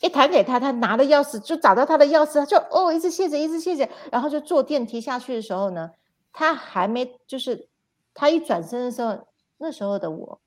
[0.00, 5.90] 一弹给他，他拿了钥匙就找到他的钥匙，他就哦一直谢谢，一直谢谢，然后就坐电梯下去的时候呢。
[6.36, 7.68] 他还没，就是
[8.12, 9.16] 他一转身的时候，
[9.56, 10.40] 那时候的我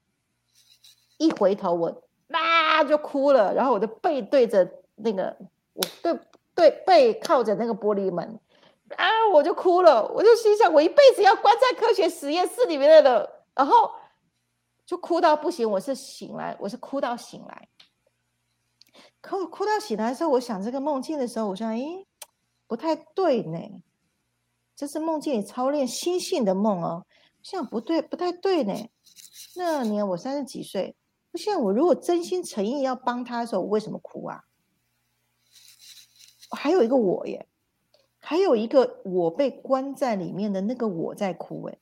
[1.18, 5.38] 一回头，我啊就哭了，然后我的背对着那个，
[5.78, 6.20] 我对
[6.56, 8.40] 对背靠着那个玻璃门，
[8.96, 13.92] 啊我就哭了，我就心想，我一辈子要关在科学实验室里面的，然后
[14.86, 17.70] 就哭到不行，我是醒来，我是哭到醒来，
[19.22, 22.08] 可我哭到醒来的时候，我想这个梦境的时候，我想，诶，
[22.66, 23.60] 不太对呢。
[24.76, 27.06] 这是梦境里操练心性的梦哦，
[27.42, 28.74] 像不对，不太对呢。
[29.56, 30.96] 那年我三十几岁，
[31.34, 34.44] 现在我如果真心诚意要帮他的时候，我为什么哭啊？
[36.52, 37.48] 还有一个我耶，
[38.20, 41.78] 还有一个我被关在里面的那个我在哭哎。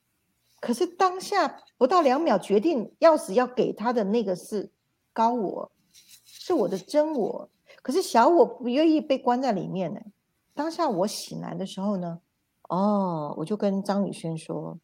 [0.60, 4.72] 可是当下不到两秒，决定钥匙要给他的那个是
[5.12, 5.72] 高我，
[6.24, 7.50] 是我的真我。
[7.82, 10.00] 可是小我不愿意被关在里面呢。
[10.54, 12.20] 当下我醒来的时候呢？
[12.68, 14.80] 哦，我就跟张宇轩说：“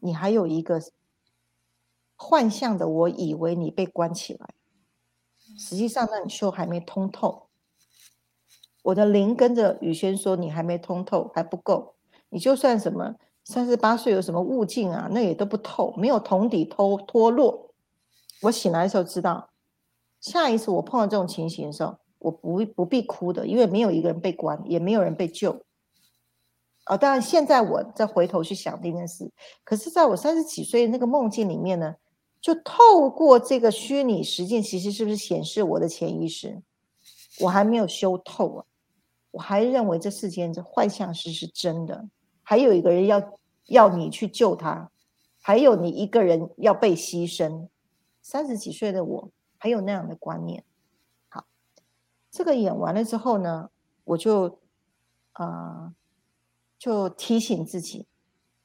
[0.00, 0.82] 你还有一个
[2.16, 4.54] 幻象的，我以为你被关起来，
[5.56, 7.46] 实际上那你修还没通透。”
[8.82, 11.94] 我的灵跟着宇轩说：“你还没通透，还不够。
[12.28, 13.14] 你就算什么
[13.44, 17.70] 三十八岁有什么悟境啊，那也都不透，没有同底脱脱落。”
[18.42, 19.50] 我醒来的时候知道，
[20.20, 25.62] 下一次我碰到这种情形的时候，我不不必哭的，因为没有一个人被关，也没有人被救。
[26.86, 29.30] 哦，当然，现在我再回头去想这件事，
[29.62, 31.94] 可是在我三十几岁那个梦境里面呢，
[32.40, 36.60] 就透过这个虚拟实境，其实是不是显示我的潜意识？
[37.40, 38.64] 我还没有修透啊，
[39.32, 42.08] 我还认为这世间这幻象是是真的，
[42.44, 44.88] 还有一个人要要你去救他，
[45.40, 47.66] 还有你一个人要被牺牲。
[48.22, 50.62] 三十几岁的我还有那样的观念。
[51.28, 51.44] 好，
[52.30, 53.68] 这个演完了之后呢，
[54.04, 54.60] 我就
[55.32, 55.92] 啊。
[56.78, 58.08] 就提醒自己，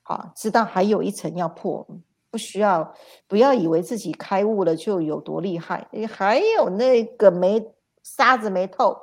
[0.02, 1.88] 啊，知道还有一层要破，
[2.32, 2.96] 不需要，
[3.28, 7.64] 不要以为自己开悟了就有多厉害，还有那个没
[8.02, 8.98] 沙子没透。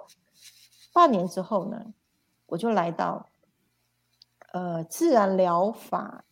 [0.95, 1.93] 半年之后呢，
[2.47, 3.29] 我就来到
[4.53, 6.25] 呃自然疗法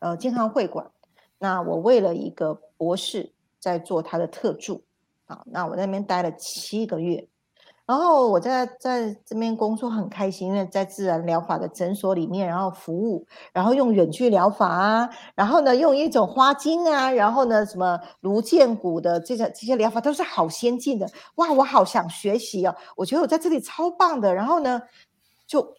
[0.00, 0.90] 呃健康会馆，
[1.38, 4.84] 那我为了一个博士在做他的特助，
[5.26, 7.28] 啊，那我在那边待了七个月。
[7.86, 24.34] 然后我在在这边工作很开心，因为在自然疗法的诊所里面，然后服务，然后用远距疗法啊，然后呢用一种花精啊，然后呢什么颅剑骨的这些这些疗法都是好先进的，哇，我好想学习哦，我觉得我在这里超棒的。
[24.34, 24.80] 然后呢
[25.46, 25.74] 就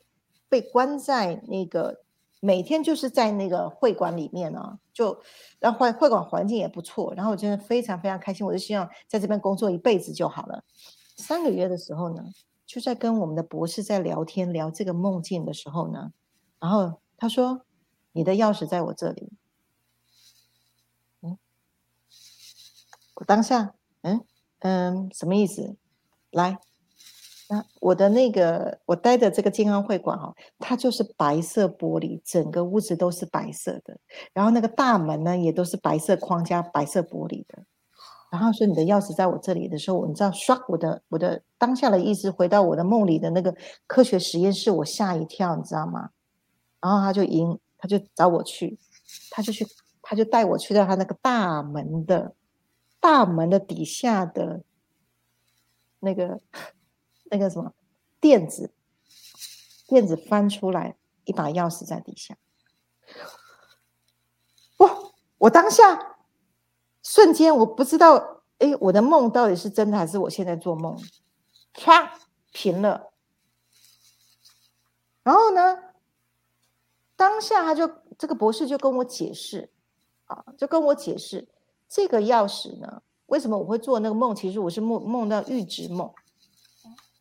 [0.47, 2.01] 被关在那个
[2.39, 5.19] 每天就是在那个会馆里面呢，就
[5.59, 10.63] 然后会会馆环境也不错，然后我真的非常非常开心，我就希望在这边工作一辈子就好了。
[11.15, 12.23] 三个月的时候呢，
[12.65, 16.12] 就在跟我们的博士在聊天，聊这个梦境的时候呢，
[16.60, 17.62] 然后他说
[18.12, 19.32] ：“你的钥匙在我这里。”
[21.21, 21.38] 嗯，
[23.15, 24.23] 我当下，嗯
[24.60, 25.75] 嗯，什么意思？
[26.32, 26.60] 来，
[27.49, 33.97] 那我的那个我待的这个健康会馆哈，它就是白色玻璃，整个屋子都是白色的，
[34.34, 37.65] 然后那个大门呢也都是白色框加白色玻璃的。
[38.31, 43.55] 然后说你的钥匙在我这里的时候，你知道，刷我的我的当下的意识回到我的梦里的那个
[43.88, 46.09] 科学实验室，我吓一跳，你知道吗？
[46.81, 48.77] 然后他就赢，他就找我去，
[49.31, 49.65] 他就去，
[50.01, 52.35] 他就带我去到他那个大门的
[52.99, 54.63] 大门的底下的
[55.99, 56.41] 那个
[57.31, 57.73] 那个什么
[58.19, 58.73] 垫子，
[59.88, 62.35] 垫子翻出来一把钥匙在底下，
[64.77, 64.89] 哇！
[65.38, 66.14] 我当下。
[67.05, 70.97] 瞬间我不知道，哎，我的梦到底是真的还是我现在做梦？
[71.75, 72.09] 唰，
[72.51, 73.11] 平了。
[75.21, 75.77] 然后呢，
[77.15, 77.87] 当下他就
[78.17, 79.69] 这个博士就跟我解释，
[80.25, 81.47] 啊，就跟我解释
[81.87, 84.35] 这个钥匙呢，为什么我会做那个梦？
[84.35, 86.11] 其实我是梦梦到预知梦。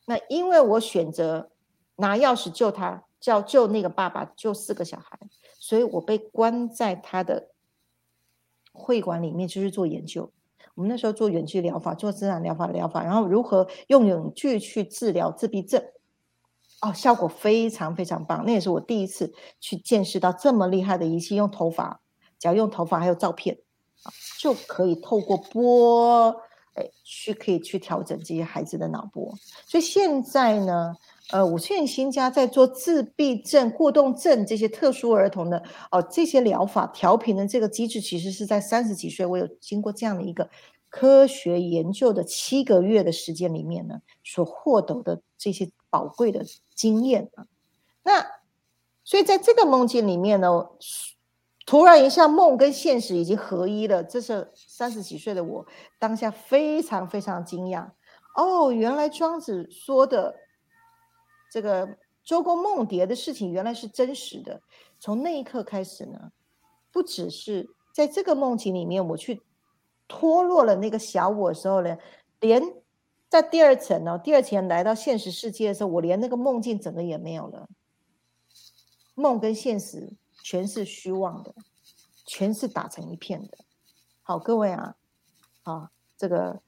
[0.07, 1.51] 那因为我选择
[1.97, 5.19] 拿钥匙救他，叫救那个爸爸，救四个小孩，
[5.59, 7.51] 所以我被关在他的。
[8.77, 10.31] 会馆里面就是做研究，
[10.75, 15.83] 我们那时候做远距疗法，做自然疗法疗法，然后如何用远距去治疗自闭症，
[16.83, 18.43] 哦，效果非常非常棒。
[18.45, 22.01] 那也是我第一次去见识到这么厉害的仪器，用头发，
[22.39, 23.57] 只要用头发还有照片，
[24.41, 26.35] 就可以透过波，
[26.75, 29.33] 哎，去可以去调整这些孩子的脑波。
[29.65, 30.97] 所以现在呢。
[31.31, 40.51] 呃，五线新家在做自闭症、过动症这些特殊儿童的哦，这些疗法调频的这个机制，其实是在三十几岁，我有经过这样的一个
[40.91, 47.47] 科学研究的七个月的时间里面呢，所获得的这些宝贵的经验啊。
[48.03, 48.27] 那
[49.03, 50.69] 所以在这个梦境里面呢，
[51.65, 55.67] 突然一下梦跟现实已经合一了，这是三十几岁的我
[55.99, 57.89] 当下非常非常惊讶
[58.37, 60.35] 哦，原来庄子说的。
[61.55, 64.61] 这个周公梦蝶的事情原来是真实的。
[64.99, 66.33] 从那一刻开始呢，
[66.91, 69.41] 不只是在这个梦境里面，我去
[70.09, 71.97] 脱落了那个小我的时候呢，
[72.41, 72.61] 连
[73.29, 77.69] 在第二层呢，第二层来到现实世界的时候，我连那个梦境整个也没有了。
[79.15, 80.13] 梦跟现实
[80.43, 81.55] 全是虚妄的，
[82.27, 83.59] 全是打成一片的。
[84.23, 84.97] 好，各位啊，
[85.63, 86.61] 啊，这个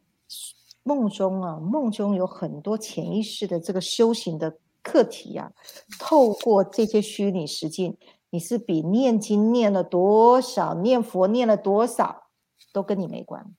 [0.84, 4.58] 梦中啊，梦中有很多潜意识的这个修行的。
[4.86, 5.52] 课题呀，
[5.98, 7.98] 透过这些虚拟实境，
[8.30, 12.28] 你是比念经念了多少，念佛念了多少，
[12.72, 13.52] 都跟你没关。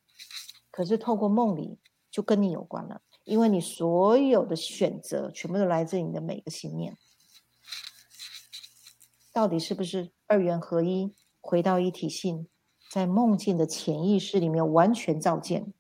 [0.72, 6.98] 可是透过梦里，就跟你有关了，因为你所有的选择，全部都来自你的每个心念。
[9.34, 12.48] 到底是不是二元合一，回到一体性，
[12.90, 15.74] 在梦境的潜意识里面完全照见？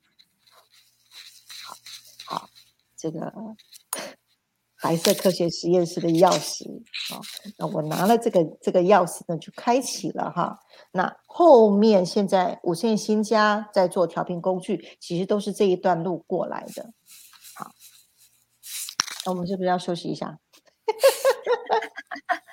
[2.25, 2.49] 好，
[2.97, 3.55] 这个。
[4.81, 6.63] 白色科学实验室的钥匙
[7.13, 7.19] 啊，
[7.57, 10.59] 那我拿了这个这个钥匙呢，就开启了哈。
[10.91, 16.93] 那后面现在五线新家在做调频工具，其实都是这一段路过来的。
[17.55, 17.71] 好，
[19.25, 20.37] 那我们是不是要休息一下？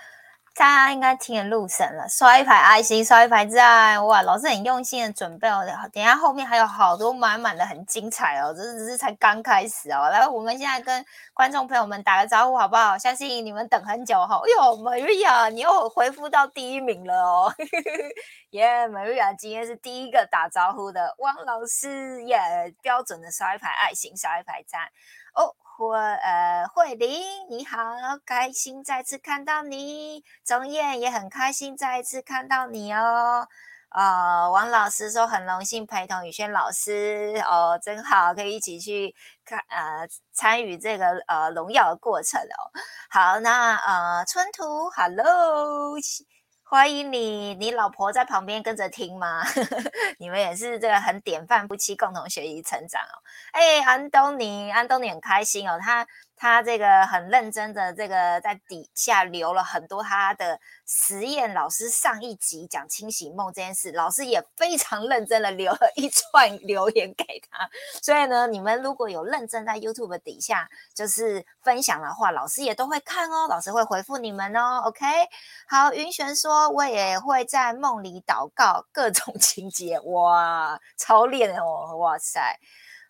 [0.57, 4.23] 大家应该听得入神了，刷一排爱心，刷一排赞，哇！
[4.23, 10.09] 老师很用心的准备哦，等下后面还有好多满满的，很精彩哦，这只是才刚开始哦。
[10.11, 12.97] 来，我们现在跟观众朋友们打个招呼好不好？
[12.97, 14.37] 相信你们等很久哈。
[14.37, 17.53] 哎呦，Maria，你又回复到第一名了哦，
[18.51, 22.39] 耶！Maria 今天是第一个打招呼的，汪老师耶，
[22.81, 24.83] 标准的刷一排爱心，刷一排赞
[25.35, 25.55] 哦。
[25.77, 27.21] 慧呃，慧玲
[27.51, 27.77] 你好，
[28.25, 30.23] 开心再次看到你。
[30.45, 33.49] 钟燕也很开心再一次看到你哦。
[33.91, 39.13] 呃，王老师说很荣幸陪同宇轩老师哦，真好，可以一起去
[39.45, 42.71] 看呃参与这个呃荣耀的过程哦。
[43.11, 45.99] 好，那呃春图，Hello。
[46.67, 49.43] 欢迎你，你老婆在旁边跟着听吗？
[50.19, 53.21] 你们也是这个很典范夫妻，共同学习成长哦。
[53.53, 56.07] 哎，安东尼，安东尼很开心哦，他。
[56.37, 61.55] 他这个很认真的，这个在底下留了很多他的实验。
[61.55, 67.69] 老师上一集讲清醒梦这件事，老师也非常认真的留了一串 留言给他。
[68.03, 74.83] 所以呢，你们如果有认真在 YouTube 底下就是分享的话，老师也都会看哦，老师会回复你们哦。
[74.85, 75.07] OK，
[75.69, 82.59] 好，云璇说我也会在梦里祷告各种 情节，哇，超练哦，哇塞。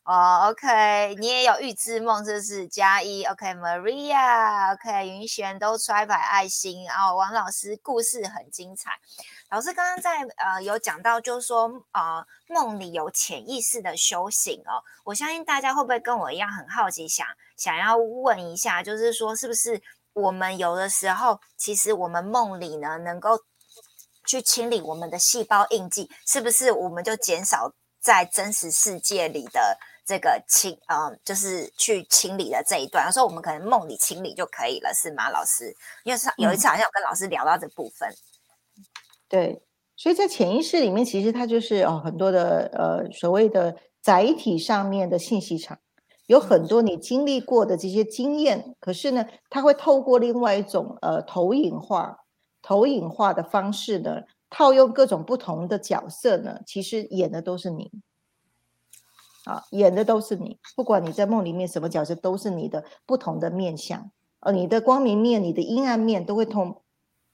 [0.05, 3.25] 哦，OK，你也有预知梦，这是加一。
[3.25, 6.87] OK，Maria，OK，云璇都刷牌爱心。
[6.91, 8.91] 哦，王老师故事很精彩。
[9.49, 14.85] 老师刚刚在呃有讲到，就是说呃梦里有潜意识的修行哦。
[15.05, 19.81] 我相信大家会不会跟我一样很好奇，想想要问一下，就是说是不是
[20.13, 23.41] 我们有的时候，其实我们梦里呢能够
[24.27, 29.79] 去清理我们的细胞印记，是不是我们就减少在真实世界里的？
[30.07, 35.75] 这个清，嗯，就是去清理的这一段，有时候我们可能梦里清理就可以了，是吗，老师？
[36.05, 38.09] 因为是有一次好像有跟老师聊到这部分。
[39.29, 39.63] 对，
[39.97, 45.79] 所以在潜意识里面，其实它就是哦很多的呃所谓的载体上面的信息场，
[46.27, 52.19] 有很多你经历过的这些经验，可是呢，它会透过另外一种呃投影化、
[52.61, 57.91] 投影化的方式呢，套用各种不同的角色呢，其实演的都是你。
[59.45, 64.11] 啊，演的都是你，不管你在梦里面什么角色，都是你的不同的面相。
[64.41, 66.83] 呃，你的光明面，你的阴暗面，都会通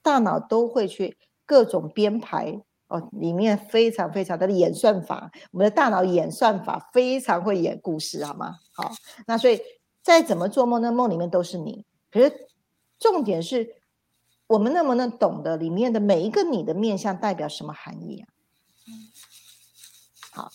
[0.01, 2.61] 大脑都会去各种编排。
[2.87, 8.57] 哦，里面非常非常的演算法，我们的大脑演算法非常会演故事，好吗？
[8.73, 8.91] 好，
[9.25, 9.61] 那所以
[10.01, 11.85] 再怎么做梦，那梦里面都是你。
[12.11, 12.49] 可是
[12.99, 13.75] 重点是
[14.47, 18.27] 我们能不能懂得里面的每一个你的面相代表什么含义啊？
[20.33, 20.51] 好。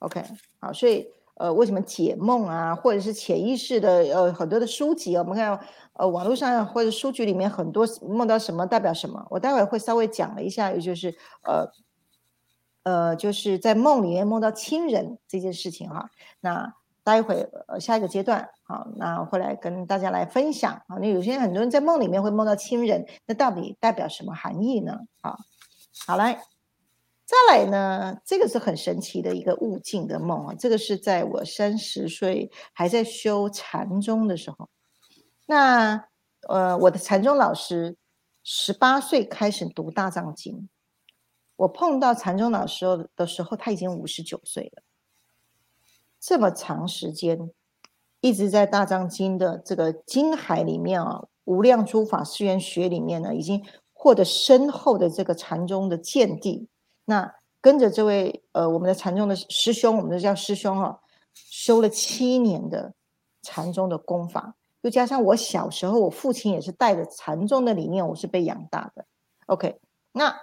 [0.00, 0.22] OK，
[0.60, 5.58] 好，所以呃，为什么解梦啊，或者是潜意识的呃很多的书籍，我们看
[5.94, 11.72] 呃网络上或者书局里面很多梦到什么代表什么，我待会会稍微讲了一下，也就是呃
[12.84, 25.00] 呃就是在梦里面梦到亲人这件事情哈，那待会呃下一个阶段好，那会来跟大家来分享啊，那有些很多人在梦里面会梦到亲人，那到底代表什么含义呢？
[25.20, 25.36] 好，
[26.06, 26.53] 好来。
[27.26, 30.54] 再来呢，这个是很神奇的一个悟境的梦啊。
[30.58, 34.68] 这个是在我三十岁还在修禅宗的时候，
[35.46, 36.04] 那
[36.46, 37.96] 呃，我的禅宗老师
[38.42, 40.68] 十八岁开始读大藏经，
[41.56, 44.82] 我碰到禅宗老师的时候，他已经五十九岁了。
[46.20, 47.50] 这么长时间
[48.20, 53.64] 一直在大藏经的这个经海里面啊，无量诸法誓愿学里面呢，已经
[53.94, 56.68] 获得深厚的这个禅宗的见地。
[57.04, 61.00] 那跟着这位呃，我们的禅宗的师兄，我们就叫师兄哈，
[61.32, 62.92] 修了七年的
[63.42, 69.04] 禅宗的功法，又加上我小时候，我父亲也是带着禅宗的理念，我是被养大的。
[69.46, 69.78] OK，
[70.12, 70.34] 那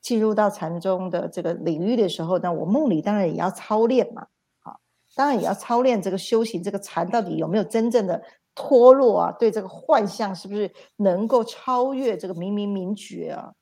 [0.00, 4.26] 进入到禅宗的这个领域的时候，那我梦里当然也要操练嘛，
[4.60, 4.80] 好，
[5.14, 8.22] 当然也要操练这个修行，这个禅到底有没有真正的
[8.54, 9.32] 脱落啊？
[9.32, 13.52] 对这个幻象是不是能够超越这个明明明觉啊？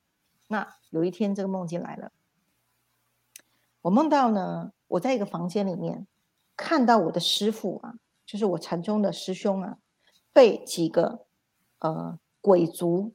[0.49, 0.75] 那。
[0.91, 2.11] 有一天，这个梦境来了。
[3.83, 6.07] 我梦到呢，我在一个房间里面，
[6.57, 7.93] 看到我的师傅啊，
[8.25, 9.77] 就是我禅宗的师兄啊，
[10.33, 11.27] 被几个
[11.77, 13.13] 呃鬼族，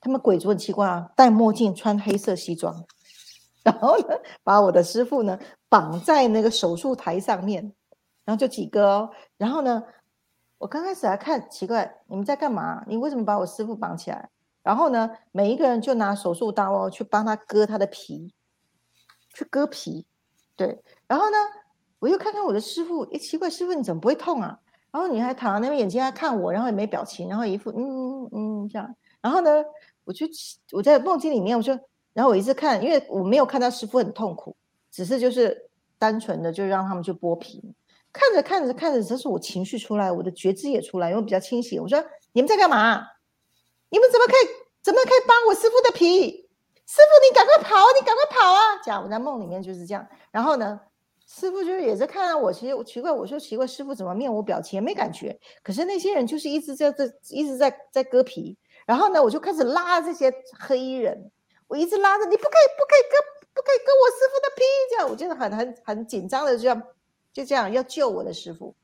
[0.00, 2.84] 他们鬼族很奇怪啊，戴墨镜，穿黑色西装，
[3.64, 4.14] 然后呢，
[4.44, 5.36] 把我的师傅呢
[5.68, 7.72] 绑在那个手术台上面，
[8.24, 9.82] 然后就几个哦，然后呢，
[10.58, 12.84] 我刚开始还看奇怪，你们在干嘛？
[12.86, 14.30] 你为什么把我师傅绑起来？
[14.68, 18.34] 然后呢，每一个人就拿手术刀哦，去帮他割他的皮，
[19.32, 20.04] 去割皮，
[20.56, 20.78] 对。
[21.06, 21.38] 然后呢，
[21.98, 24.58] 我又看看我的师傅，哎，奇怪，师傅你怎么不会痛啊？
[24.90, 28.94] 然后你还躺在那边，眼睛还看我，然后也没表情，然后一副嗯嗯嗯这样。
[29.22, 29.50] 然后呢，
[30.04, 30.26] 我就
[30.72, 31.72] 我在梦境里面，我就，
[32.12, 34.54] 然后我一直看，因为我没有看到师傅很痛苦，
[34.90, 37.74] 只是就是单纯的就让他们去剥皮。
[38.12, 41.80] 看着看着看着，这是我情绪出来，我的觉知也出来，因为比较清醒。
[41.80, 41.98] 我说
[42.34, 43.02] 你们在干嘛？
[43.90, 44.48] 你们怎么可以
[44.82, 46.48] 怎么可以扒我师傅的皮？
[46.86, 47.76] 师傅，你赶快跑！
[48.00, 48.80] 你赶快跑啊！
[48.82, 50.08] 这样我在梦里面就是这样。
[50.30, 50.80] 然后呢，
[51.26, 55.38] 师傅就是也是看到我，其实我奇怪，我说奇怪，师傅怎么面无表情，没感觉？
[55.62, 58.56] 可是那些人就是一直在这，一直在在割皮。
[58.86, 61.30] 然后呢，我就开始拉这些黑衣人，
[61.66, 63.16] 我一直拉着，你不可以，不可以割，
[63.52, 64.62] 不可以割我师傅的皮。
[64.90, 66.82] 这样，我就是很很很紧张的，这样
[67.34, 68.74] 就这样要救我的师傅。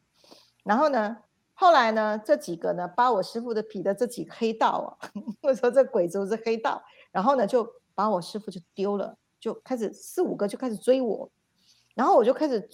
[0.62, 1.16] 然后呢？
[1.56, 5.08] 后来呢，这几个呢，扒我师傅的皮的这几个黑道啊，
[5.40, 6.82] 我说这鬼族是黑道，
[7.12, 11.30] 然后呢，就把我师傅就丢了，就开始四五个就开始追我，
[11.94, 12.68] 然后我就开始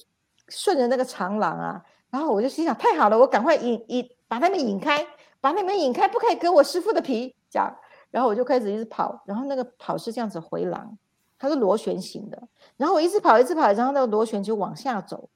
[0.48, 5.06] 顺着那个长廊啊，然后我就心想，太好了，我赶快引引把他们引开，
[5.42, 7.76] 把他们引开，不可以割我师傅的皮，这样，
[8.10, 10.96] 然后我就开始一直跑，然后那个跑是这样子回廊，
[11.38, 15.28] 它是螺旋形的，然后我一直跑一直跑，然后那个螺旋就往下走，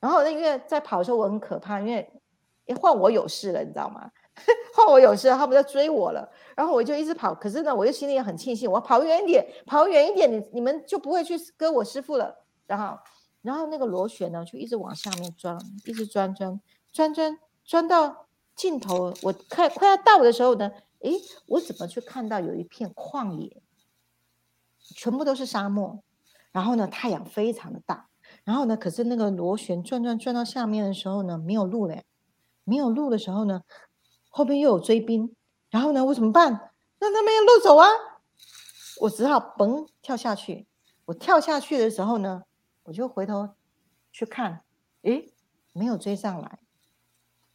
[0.00, 2.10] 然后那因为在跑的时候我很可怕，因为。
[2.74, 4.10] 换我有事了，你知道吗？
[4.74, 7.34] 换我有事，他们在追我了，然后我就一直跑。
[7.34, 12.44] 可是呢，我又心里也很庆幸，我跑远一点，跑远一点，你你们就不会去割我师傅了。
[12.66, 12.96] 然后，
[13.42, 16.60] 然后那个螺旋呢，就一直往下面钻，一直钻钻
[16.92, 19.12] 钻钻钻到尽头。
[19.22, 23.60] 我快快要到的时候呢，诶，我怎么去看到有一片旷野，
[24.94, 26.02] 全部都是沙漠。
[26.52, 28.08] 然后呢，太阳非常的大。
[28.44, 32.04] 然后呢，可是那个螺旋转转转到下面的时候呢，没有路嘞。
[32.68, 33.62] 没有路的时候呢，
[34.28, 35.34] 后边又有追兵，
[35.70, 36.70] 然后呢，我怎么办？
[36.98, 37.88] 那他没有路走啊！
[39.00, 40.66] 我只好嘣跳下去。
[41.06, 42.42] 我跳下去的时候呢，
[42.82, 43.48] 我就回头
[44.12, 44.60] 去看，
[45.00, 45.32] 诶，
[45.72, 46.58] 没有追上来，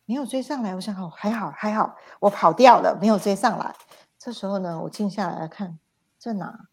[0.06, 0.74] 没有追上来。
[0.74, 3.76] 我想，哦，还好还好，我跑掉了，没有追上来。
[4.18, 5.78] 这时候呢，我静下来看，
[6.18, 6.70] 在哪？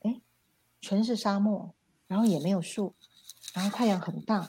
[0.00, 0.20] 诶，
[0.80, 1.72] 全是沙漠，
[2.08, 2.96] 然后也没有树，
[3.54, 4.48] 然后太阳很大，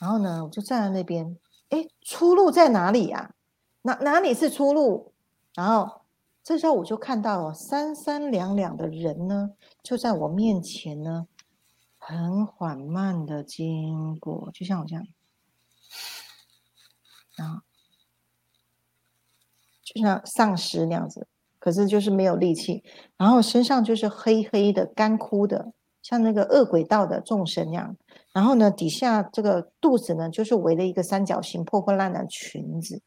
[0.00, 1.36] 然后呢，我就站在那边。
[1.70, 3.34] 哎，出路在哪里呀？
[3.82, 5.12] 哪哪里是出路？
[5.54, 6.02] 然后
[6.42, 9.52] 这时候我就看到了三三两两的人呢，
[9.82, 11.26] 就在我面前呢，
[11.98, 15.06] 很缓慢的经过，就像我这样，
[17.36, 17.60] 然后，
[19.82, 21.26] 就像丧尸那样子，
[21.58, 22.82] 可是就是没有力气，
[23.16, 27.96] 然后身上就是黑黑的、干枯的，像那个恶鬼道的众生那样。
[28.32, 33.00] 然后呢，底下这个肚子呢，就是围了一个三角形破破烂烂裙子，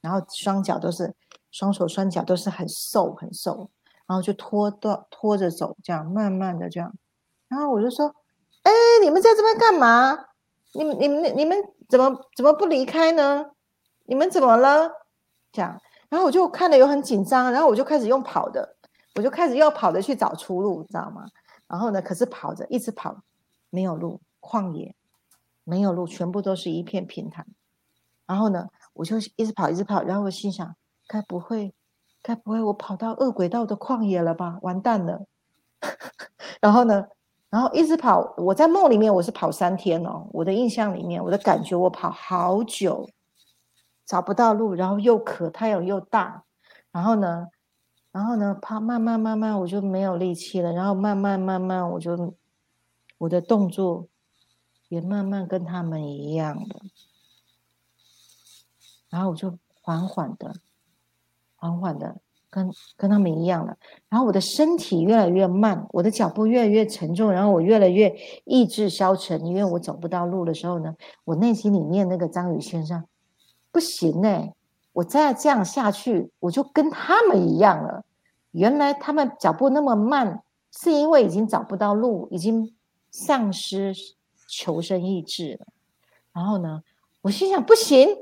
[0.00, 1.14] 然后双脚都是
[1.50, 3.70] 双手双脚都是很瘦很瘦，
[4.06, 6.92] 然后就拖到拖着走，这样慢慢的这样。
[7.48, 8.14] 然后我就说，
[8.62, 10.18] 哎，你们在这边干嘛？
[10.74, 11.58] 你们、你们、你们
[11.90, 13.44] 怎么怎么不离开呢？
[14.06, 14.90] 你们怎么了？
[15.52, 18.76] 这样，然后我就看了又很紧张，然后我就开始用跑的，
[19.16, 21.26] 我就开始要跑的去找出路，你知道吗？
[21.68, 23.14] 然后呢，可是跑着一直跑，
[23.68, 24.94] 没有路，旷野
[25.64, 27.46] 没有路，全部都是一片平坦。
[28.26, 30.76] 然后呢，我就一直跑，一直跑，然后我心想，
[31.06, 31.72] 该不会，
[32.20, 34.58] 该不会我跑到恶轨道的旷野了吧？
[34.60, 35.24] 完蛋了。
[36.60, 37.06] 然后呢？
[37.50, 43.06] 然后一直跑，我在梦里面我是跑三天哦，我的印象里面，我的感觉我跑好久，
[44.06, 46.44] 找不到路，然后又渴，太阳又大，
[46.90, 47.48] 然后呢，
[48.10, 52.34] 然后呢，跑慢慢慢慢我就没有力气了，然后慢慢慢慢我就
[53.18, 54.06] 我的动作
[54.92, 56.80] 也慢慢跟他们一样了，
[59.08, 60.54] 然后我就缓缓的，
[61.56, 62.20] 缓缓的。
[62.50, 63.78] 跟跟他们一样了，
[64.10, 68.14] 然后我的身体越来越慢，我的脚步越来越沉重，然后我越来越
[68.44, 73.02] 意志消沉，因为我走不到路的时候呢，我内心里面那个张宇先生
[73.70, 74.52] 不行哎，
[74.92, 78.04] 我再这样下去，我就跟他们一样了。
[78.50, 82.76] 原来他们脚步那么慢，是因为已经找不到路，已经
[83.10, 83.94] 丧失
[84.52, 85.66] 求生意志了。
[86.34, 86.82] 然后呢，
[87.22, 88.18] 我心想不行，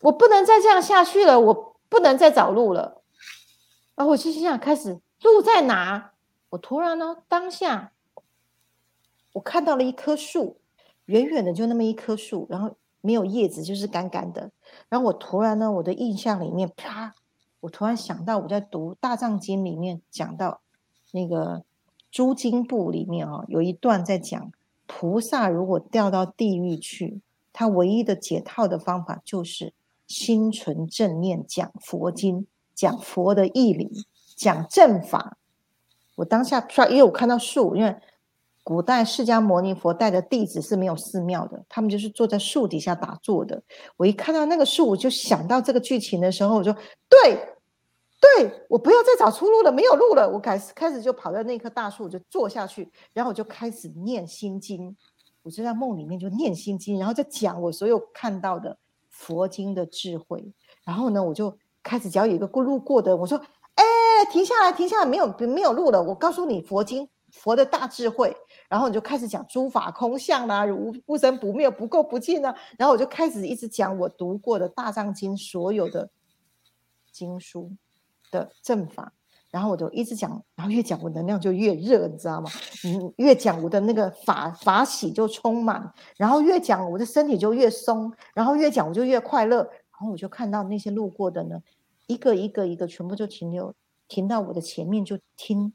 [0.00, 3.02] 我不能再这样下去了，我不能再找路了。
[3.94, 6.12] 然后我就心想，开始路在哪？
[6.48, 7.92] 我突然呢，当下
[9.34, 10.56] 我看到了一棵树，
[11.04, 14.50] 远远的就那么一棵树，然后没有叶子，就是干干的。
[14.88, 17.14] 然后我突然呢，我的印象里面，啪！
[17.60, 20.60] 我突然想到我在读《大藏经》里面讲到
[21.12, 21.64] 那个
[22.10, 24.52] 诸经部里面啊，有一段在讲
[24.86, 27.20] 菩萨如果掉到地狱去，
[27.52, 29.72] 他唯一的解套的方法就是
[30.06, 32.46] 心存正念，讲佛经。
[32.76, 33.88] 讲佛的义理，
[34.34, 35.38] 讲正法。
[36.16, 37.96] 我当下突然，因为我看到树，因为
[38.64, 43.62] 古代释迦牟尼佛带的弟子是没有寺庙的，他们就是坐在树底下打坐的。
[43.96, 46.76] 我一看到那个树，我就想到这个剧情的时候，我说：
[47.08, 47.53] 对，
[48.38, 50.28] 对我不要再找出路了，没有路了。
[50.28, 54.96] 我开始开始就跑到那棵大树，我就坐下去，然后我就开始念心经。
[55.42, 58.76] 我就在梦里面就念心经，然后再讲我所有看到的
[59.10, 60.52] 佛经的智慧。
[60.84, 61.56] 然后呢，我就。
[61.86, 63.36] 开始只要有一个过路过的，我说
[63.76, 63.84] ：“哎，
[64.32, 68.34] 停下来，停下来，没有没有路了。”我告诉你佛经佛的大智慧，
[68.70, 72.56] 然后你就开始讲诸法空相啦，无不生不灭，不垢不净啊。
[72.78, 76.08] 然后我就开始一直讲我读过的大藏经所有的
[77.12, 77.70] 经书
[78.34, 79.12] 的正法，
[79.52, 82.50] 然后我就一直讲，然后越讲我能量就越热，你知道吗？
[82.84, 89.58] 嗯，越讲我的那个法法喜就充满，然后越讲我的身体就越松，然后越讲我就越快乐。
[89.58, 91.62] 然后我就看到那些路过的呢，
[92.08, 93.72] 一个一个一个全部就停留，
[94.08, 95.72] 停到我的前面就听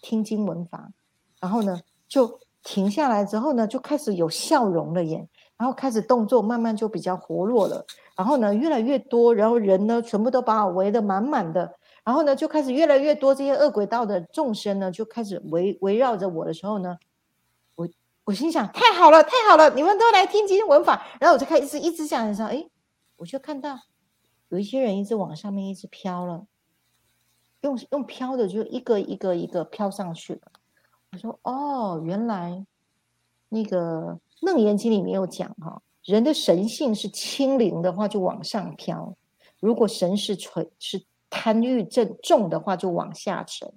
[0.00, 0.92] 听经文法，
[1.40, 7.84] 然后呢就停下来之后呢就开始有笑容了耶，然后开始动作慢慢就比较活络了，
[8.16, 11.74] 然后呢越来越多，然后人呢全部都把我围得满满的，
[12.08, 16.96] 然后呢就开始越来越多这些恶鬼道的众生呢就开始围围绕着我的时候呢，
[17.74, 17.86] 我
[18.24, 22.66] 我心想太好了太好了，你们都来听经文法，然后我就开始一直想想哎。
[23.16, 23.78] 我就看到
[24.48, 26.46] 有一些人一直往上面一直飘了，
[27.60, 30.40] 用用飘的就一个一个一个飘上去了。
[31.12, 32.64] 我说哦，原来
[33.50, 39.14] 那个《楞严经》里面有讲哈，人的神性是清灵的话就往上飘，
[39.60, 43.72] 如果神是纯是贪欲正重的话就往下沉。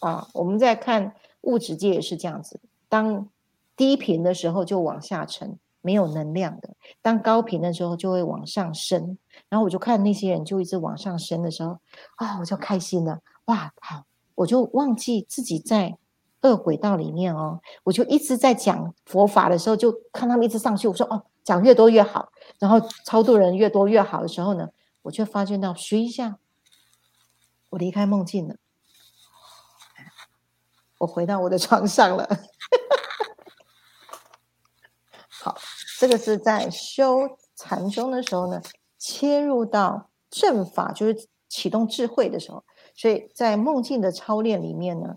[0.00, 3.28] 啊，我们在看物质界也是这样子，当
[3.76, 5.58] 低频的时候就往下沉。
[5.84, 11.76] 没有能量的，当高频的时候就会往上升，然后我就看那些人就一直往上升的时候，
[12.14, 14.04] 啊，我就开心了，哇，好，
[14.36, 15.98] 我就忘记自己在
[16.42, 22.28] 恶轨道里面哦，我就一直在讲佛法的时候，就看他们一直上去，我说哦，讲越多越好，
[22.60, 24.68] 然后超度人越多越好的时候呢，
[25.02, 26.38] 我却发现到，学一下，
[27.72, 28.54] 我离开梦境了，
[30.98, 32.28] 我回到我的床上了。
[35.28, 35.56] 好，
[35.98, 38.60] 这个是在修禅宗的时候呢，
[38.98, 42.62] 切入到正法，就是启动智慧的时候。
[42.94, 45.16] 所以在梦境的操练里面呢，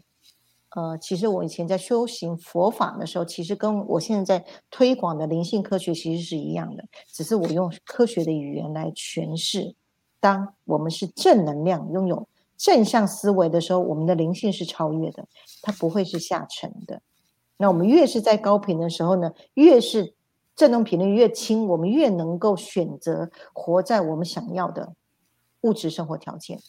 [0.69, 9.75] 呃，其实我以前在修行佛法的时候，其实跟我现在在推广的灵性科学其实是一样的，只是我用科学的语言来诠释。
[10.21, 12.27] 当我们是正能量、拥有
[12.57, 15.25] 正向思维的时候，我们的灵性是超越的，
[15.61, 17.01] 它不会是下沉的。
[17.57, 20.13] 那我们越是在高频的时候呢，越是
[20.55, 24.93] 振动频率越轻，我们越能够选择活在我们想要的
[25.61, 26.59] 物质生活条件。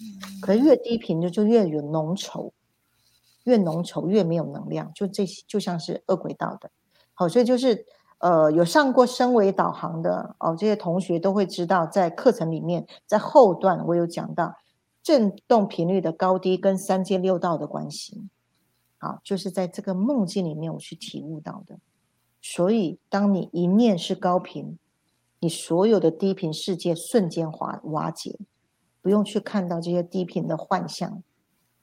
[0.41, 2.51] 可是越低频的就越有浓稠，
[3.45, 4.93] 越浓稠越没有能量。
[4.95, 6.71] 就这些就像是恶轨道的，
[7.15, 7.85] 好，所以就是
[8.19, 14.55] 呃有上过声维导航的哦，这些同学都会知道，在课程里面，在后段我有讲到
[15.07, 18.25] 振动频率的高低跟三界六道的关系。
[18.99, 21.79] 好，就是在这个梦境里面我去体悟到的。
[22.43, 24.77] 所以，当你一念是高频，
[25.39, 28.37] 你所有的低频世界瞬间瓦瓦解，
[29.01, 31.23] 不用去看到这些低频的幻象。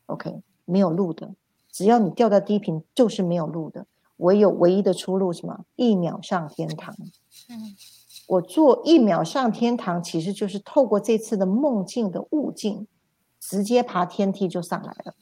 [0.08, 1.34] OK，没有路的，
[1.72, 3.88] 只要你掉到低频，就是没有路的。
[4.18, 5.64] 唯有唯一的出路什么？
[5.78, 6.94] 一秒上天堂。
[7.50, 7.74] 嗯，
[8.28, 12.86] 我做一秒上天堂，其实就是透过这次的梦境的悟境，
[13.50, 15.14] 直接爬天梯就上来了。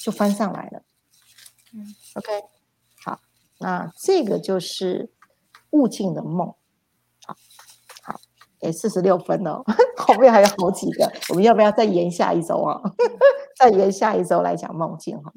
[0.00, 0.82] 就翻上来了，
[1.74, 2.44] 嗯，OK，
[3.04, 3.20] 好，
[3.58, 5.12] 那这个就是
[5.70, 6.54] 悟境的梦，
[7.26, 7.36] 好，
[8.02, 8.20] 好，
[8.60, 9.62] 哎，四十六分哦，
[9.98, 12.80] 后面还有好几个，我们要不要再延下一周啊？
[13.58, 15.32] 再延下一周来讲梦境哈，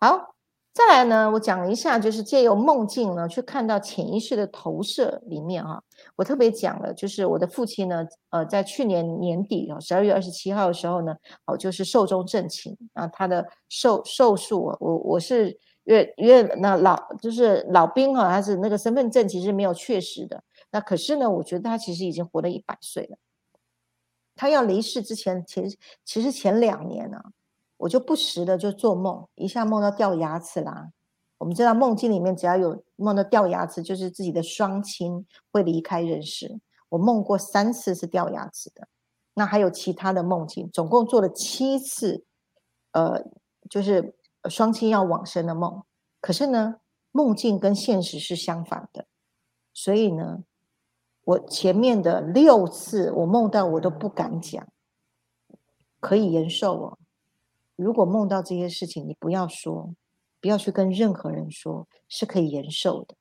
[0.00, 0.33] 好。
[0.74, 5.80] 再来呢，我讲一下，就是借由梦境呢，去看到潜意识的投射里面哈。
[6.16, 11.14] 我特别讲了，就是我的父亲呢，呃，在去年年底哦，十二月二十七号的时候呢，
[11.46, 23.16] 哦，就是寿终正寝啊，他的寿寿数，我我是因为因为那老就是老兵哈，他是那个身份证其实没有确实的，那可是呢，我觉得他其实已经活了一百岁了。
[24.34, 27.22] 他要离世之前，其实其实前两年呢。
[27.76, 30.90] 我就不时的就做梦，一下梦到掉牙齿啦。
[31.38, 36.60] 我们知道梦境里面只要有梦到掉牙齿，就是自己的双亲会离开人世。
[36.90, 38.86] 我梦过三次是掉牙齿的，
[39.34, 42.24] 那还有其他的梦境，总共做了七次，
[42.92, 43.24] 呃，
[43.68, 44.14] 就是
[44.48, 45.82] 双亲要往生的梦。
[46.20, 46.76] 可是呢，
[47.10, 49.06] 梦境跟现实是相反的，
[49.74, 50.44] 所以呢，
[51.24, 54.66] 我前面的六次我梦到我都不敢讲，
[56.00, 56.98] 可以延寿哦。
[57.76, 59.94] 如果梦到这些事情，你不要说，
[60.40, 63.16] 不要去跟任何人说，是可以延寿的。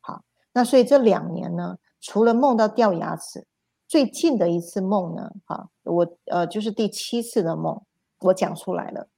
[0.00, 0.22] 好，
[0.52, 3.46] 那所以这两年呢，除了梦到掉牙齿，
[3.86, 7.82] 最近的一次梦呢，哈，我呃就是第七次的梦，
[8.20, 9.08] 我讲出来了，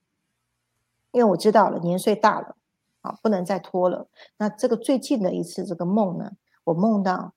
[1.11, 2.57] 因为我知道了年岁大了，
[3.01, 4.07] 好，不能再拖了。
[4.37, 6.31] 那这个最近的一次这个梦呢，
[6.65, 7.33] 我梦到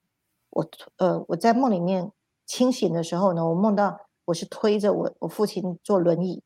[0.50, 2.10] 我呃我在梦里面
[2.44, 6.42] 清醒的时候呢，我梦到我是推着我我父亲坐轮椅。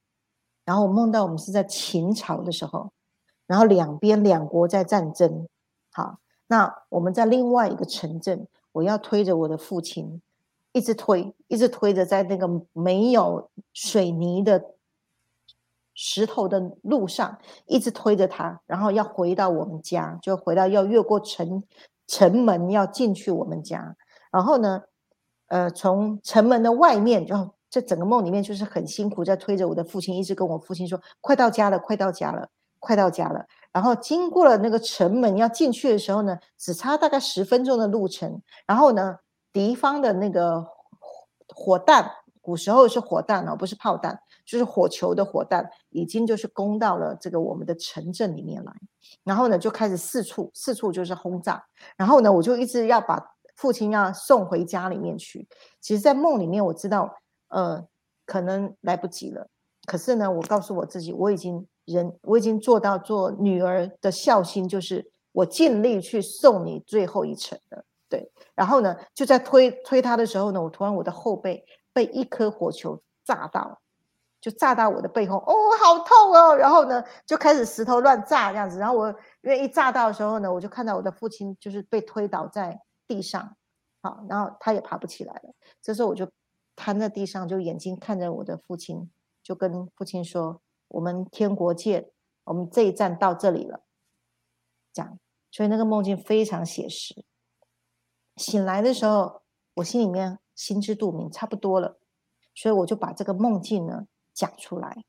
[0.70, 2.92] 然后我梦到我们是在秦朝的时候，
[3.48, 5.48] 然后两边两国在战争。
[5.90, 10.22] 好，那我们在另外一个城镇，我要推着我的父亲，
[10.70, 14.64] 一直推，一直推着，在那个没有水泥的
[15.92, 21.64] 石头的路上，一直推着他，然后要回到我们家，就回到要越过城
[22.06, 23.96] 城门要进去我们家。
[24.30, 24.84] 然后呢，
[25.48, 27.52] 呃，从城门的外面就。
[27.70, 32.48] 这整个梦里面就是很辛苦，在推着我的父亲，一直跟我父亲说：“快到家了，快到家了，
[32.80, 38.42] 快到家了。”然后经过了那个城门要进去的时候呢，只差大概十分钟的路程。
[38.66, 39.18] 然后呢，
[39.52, 40.66] 敌方的那个
[41.54, 42.10] 火弹，
[42.40, 48.72] 古时候是火弹哦，不是炮弹，就是火球的火弹，已经就是攻到了这个我们的城镇里面来。
[49.22, 51.64] 然后呢，就开始四处四处就是轰炸。
[51.96, 55.46] 然后呢，我就一直要把父亲要送回家里面去。
[55.80, 57.08] 其实，在梦里面我知道。
[57.50, 57.86] 呃，
[58.26, 59.46] 可能来不及了。
[59.86, 67.84] 可是呢，我告诉我自己，我已经人，我已经做到做女儿的孝心，就是我尽力去送你最后一程了。
[68.08, 73.80] 对，然后呢，就在推推他的时候呢，我突然我的后背被一颗火球炸到，
[74.40, 76.54] 就炸到我的背后，哦，好痛哦！
[76.54, 78.78] 然后呢，就开始石头乱炸这样子。
[78.78, 79.08] 然后我
[79.42, 83.56] 因为一炸到的时候呢，我就看到我的父亲就是被推倒在地上，
[84.02, 85.50] 好，然后他也爬不起来了。
[85.82, 86.28] 这时候我就。
[86.80, 89.10] 瘫在地上，就眼睛看着我的父亲，
[89.42, 92.10] 就跟父亲说：“我们天国见，
[92.44, 93.84] 我们这一站到这里了。”
[94.90, 95.18] 这样，
[95.50, 97.22] 所以那个梦境非常写实。
[98.36, 99.42] 醒来的时候，
[99.74, 101.98] 我心里面心知肚明，差不多了，
[102.54, 105.04] 所以我就把这个梦境呢讲出来。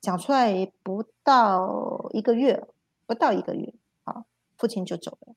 [0.00, 2.68] 讲出来不到一个月，
[3.04, 3.74] 不到一个月，
[4.04, 5.34] 好，父亲就走了。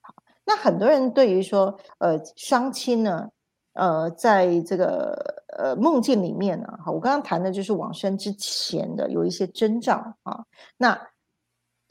[0.00, 0.14] 好，
[0.44, 3.32] 那很多人对于说，呃，双亲呢？
[3.76, 10.46] 呃，在这个呃梦境里面呢，哈，我刚刚谈的就是往生之前的有一些征兆啊。
[10.78, 10.98] 那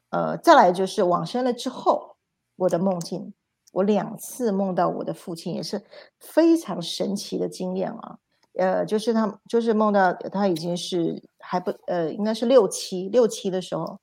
[0.10, 2.16] 呃，再来就是往生了之后，
[2.56, 3.32] 我的梦境，
[3.72, 5.80] 我两次梦到我的父亲，也是
[6.20, 8.18] 非常神奇的经验啊。
[8.58, 14.00] 呃，就是他，就是梦到他已经是还不呃，应该是六七六七的时候，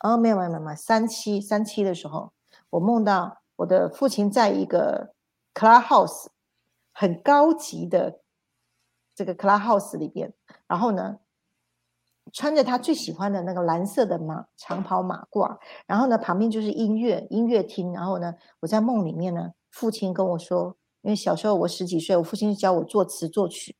[0.00, 2.30] 哦，没有没有没有三七三七的时候，
[2.68, 5.14] 我梦到我的父亲在一个
[5.54, 6.26] clubhouse。
[7.00, 8.20] 很高级的
[9.14, 10.34] 这个 clubhouse 里边，
[10.66, 11.18] 然后呢，
[12.30, 23.74] 穿着他最喜欢的那个蓝色的马长袍马褂，然后呢，旁边就是音乐音乐厅，然后呢，我在梦里面呢，父亲跟我说，因为小时候我十几岁，我父亲教我作词作曲，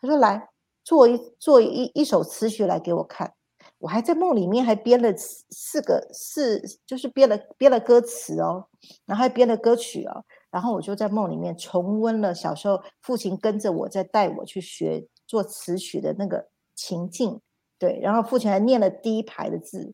[0.00, 0.48] 他说来
[0.82, 3.34] 做一做一一首词曲来给我看，
[3.78, 8.66] 我还在梦里面还编了四四个四，就是编了编了歌词哦，
[9.06, 10.24] 然后还编了歌曲哦，
[10.54, 16.46] 然后我就在梦里面重温了小时候父亲跟着我在带我去学做词曲的那个
[16.76, 17.40] 情境。
[17.76, 19.92] 对，然后父亲还念了第一排的字，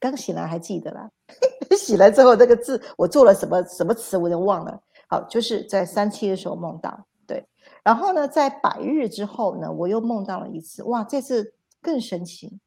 [0.00, 1.08] 刚醒来还记得啦。
[1.78, 4.82] 醒来之后那个字，我做了什么什么词，我就忘了。
[5.08, 7.06] 好，就是在三七的时候梦到。
[7.24, 7.46] 对，
[7.84, 10.82] 然后呢，在百日之后呢，我又梦到了一次。
[10.82, 12.58] 哇，这次更神奇。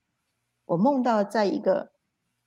[0.64, 1.92] 我梦到在一个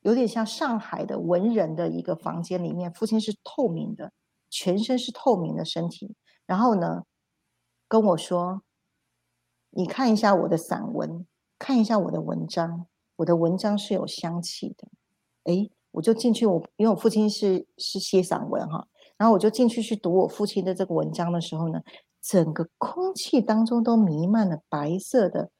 [0.02, 4.12] 有点像上海的文人的一个房间里面，父亲是透明的，
[4.48, 6.14] 全身是透明的身体，
[6.46, 7.04] 然后呢，
[7.88, 8.62] 跟我说。
[9.72, 11.24] 你看一下我的散文，
[11.56, 14.88] 看一下我的文章，我的文章是有香气的。
[15.44, 21.80] 哎，我就进去，我因为我父亲是是写散文哈，然后我就进去去读我父亲的这个文章的时候呢，
[22.20, 25.52] 整个空气当中都弥漫了白色的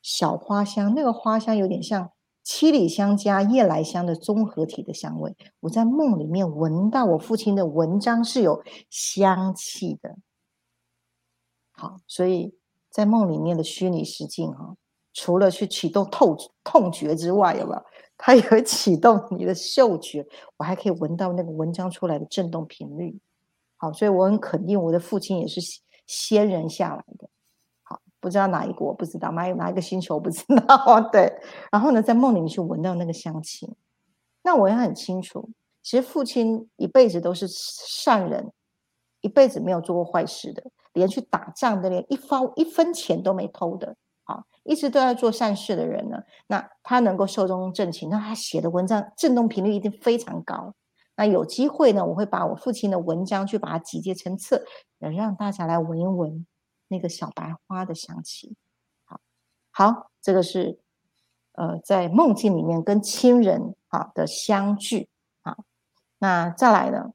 [0.00, 2.10] 小花香，那个花香有点像
[2.46, 5.34] 七里香加夜来香的综合体的香味。
[5.58, 10.16] 我在梦里面闻到我父亲的文章是有香气的。
[11.72, 12.54] 好，所以。
[12.88, 14.74] 在梦里面的虚拟实境哈，
[15.12, 16.34] 除了去启动痛
[16.64, 17.84] 痛觉之外，有没有？
[18.16, 20.26] 它也会启动你的嗅觉，
[20.56, 23.14] 我还可以闻到那个文章出来的震动频率。
[23.76, 25.60] 好，所以我很肯定，我的父亲也是
[26.06, 27.28] 仙人下来的。
[28.26, 31.00] 不知道哪一国，不知道哪哪一个星球，不知道。
[31.12, 31.32] 对，
[31.70, 33.72] 然后呢，在梦里面去闻到那个香气，
[34.42, 35.48] 那我也很清楚，
[35.80, 38.50] 其实父亲一辈子都是善人，
[39.20, 40.60] 一辈子没有做过坏事的。
[40.94, 46.18] 连去打仗的，连一分一分钱都没偷的，好，一直都在做善事的人呢。
[46.48, 50.74] 那他能够寿终正寝，那他写的文章震动频率一定非常高。
[51.14, 54.64] 那有机会呢，我会把我父亲的文章去把它集结成册，
[54.98, 56.44] 让大家来闻一闻
[56.88, 58.56] 那个小白花的香气。
[59.04, 59.20] 好，
[59.70, 60.80] 好，这个是
[61.52, 65.08] 呃在梦境里面跟亲人啊的相聚。
[65.42, 65.56] 啊，
[66.18, 67.12] 那再来呢？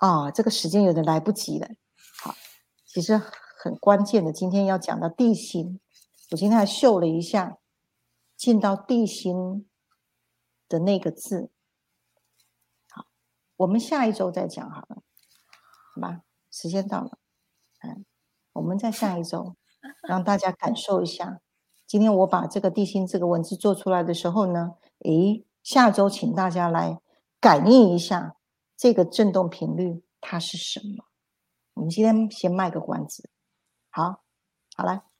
[0.00, 1.68] 啊，这个时间有点来不及了。
[2.22, 2.34] 好
[2.84, 3.16] 其实
[3.58, 5.80] 很关键的，今天要讲到地心，
[6.30, 7.58] 我今天还秀了一下，
[8.36, 9.68] 进到地心
[10.68, 11.50] 的那个字。
[12.90, 13.06] 好，
[13.56, 15.02] 我们下一周再讲好了，
[15.94, 16.22] 好吧？
[16.50, 17.18] 时间到了，
[17.80, 18.04] 嗯，
[18.54, 19.54] 我们在下一周
[20.08, 21.40] 让大家感受一下。
[21.86, 24.72] 今天我把这个地心这个文字做出来的时候呢，
[25.04, 26.98] 诶，下周请大家来
[27.38, 28.36] 感应一下
[28.76, 31.04] 这个震动频率它是什么。
[31.74, 33.28] 我们今天先卖个关子，
[33.90, 34.22] 好，
[34.74, 35.13] 好来。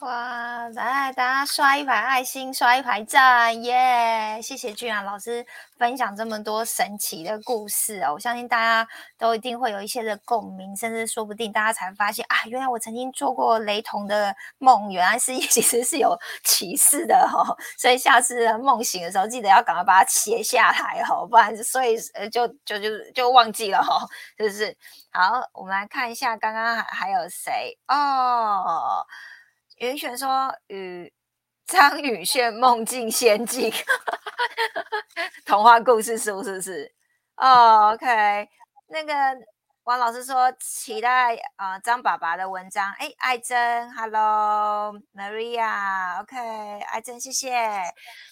[0.00, 4.38] 哇，来大家刷一排爱心，刷一排赞，耶！
[4.42, 5.44] 谢谢俊然老师
[5.78, 8.86] 分享这么多神奇的故事哦，我相信大家
[9.16, 17.56] 都一定会有一些的共鸣，甚至说不定大家才发现啊，原来我曾经做过雷同的梦，原来是 其实是有启示的哈。
[17.78, 24.76] 所以下次梦醒的时候，记得要赶快把它写下来哈，不然所以呃就就就就忘记了哈，是不是？
[25.10, 29.06] 好，我们来看一下刚刚还还有谁哦。
[29.76, 31.12] 云璇说：“与
[31.66, 33.70] 张宇炫梦境仙境，
[35.44, 36.94] 童话故事书是不是？
[37.36, 38.48] 哦，OK。
[38.86, 39.12] 那个
[39.84, 42.90] 王老师说期待啊张爸爸的文章。
[42.94, 47.52] 哎，爱珍，Hello，Maria，OK，爱珍，谢谢。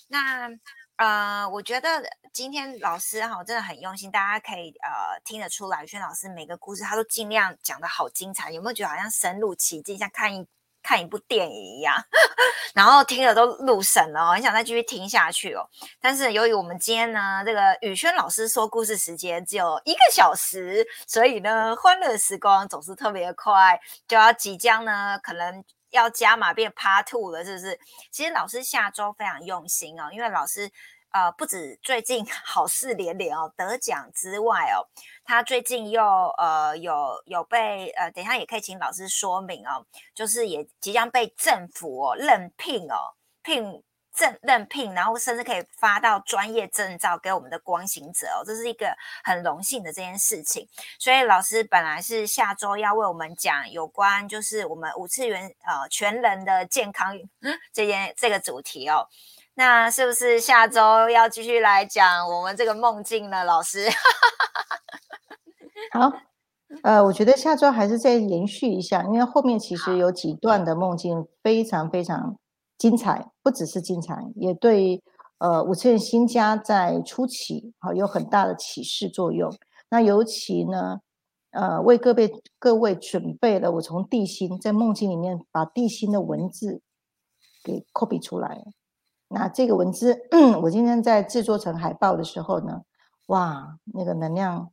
[0.09, 0.49] 那
[0.97, 8.51] 呃，我觉得今天老师哈真的很用心，大家可以呃听得出来，轩老师每个故事他都尽量讲的好精彩。
[8.51, 10.49] 有没有觉得好像深入其境，像看一？”
[10.85, 11.97] 看一部电影一样，
[12.75, 15.67] 然后听了都入神了，很想再继续听下去哦。
[16.01, 27.81] 但是由于我们今天呢，这个宇轩老师说故事时间只有一个小时，所以呢，欢乐时光总是特别快，就要即将呢，可能要加码变 Part Two 了，是不是？
[28.13, 30.71] 其实老师下周非常用心哦，因为老师。
[31.15, 34.83] 呃，不止最近 好事连连哦，得奖之外哦，
[35.25, 36.03] 他最近又
[36.39, 43.81] 呃有有被呃，等一下也可以请老师说明哦，就是也即将被政府哦任聘哦，聘
[44.13, 48.93] 正任聘，然后甚至可以发到专业证照给我们的光行者哦，这是一个
[49.23, 50.69] 很荣幸的这件事情。
[50.99, 57.17] 所以老师本来是下周要为我们讲有关就是我们五次元呃全人的健康
[57.73, 59.09] 这件这个主题哦。
[59.57, 63.45] 那是不是下周要继续来讲我们这个梦境呢？
[63.45, 63.89] 老师，
[65.95, 66.13] 好，
[66.83, 72.37] 呃，我觉得下周还是再延续一下，因为后面其实有几段的梦境非常非常
[72.77, 75.01] 精彩，不只是精彩，也对
[75.39, 79.57] 呃五次元新家在初期好有很大的启示作用。
[79.89, 80.99] 那尤其呢，
[81.53, 86.83] 呃，为各位各位准备了我从地心在梦境里面把地心的文字
[87.63, 88.65] 给 copy 出来。
[89.35, 90.29] 那这个文字，
[90.63, 92.83] 我今天在制作成海报的时候呢，
[93.27, 94.71] 哇，那个能量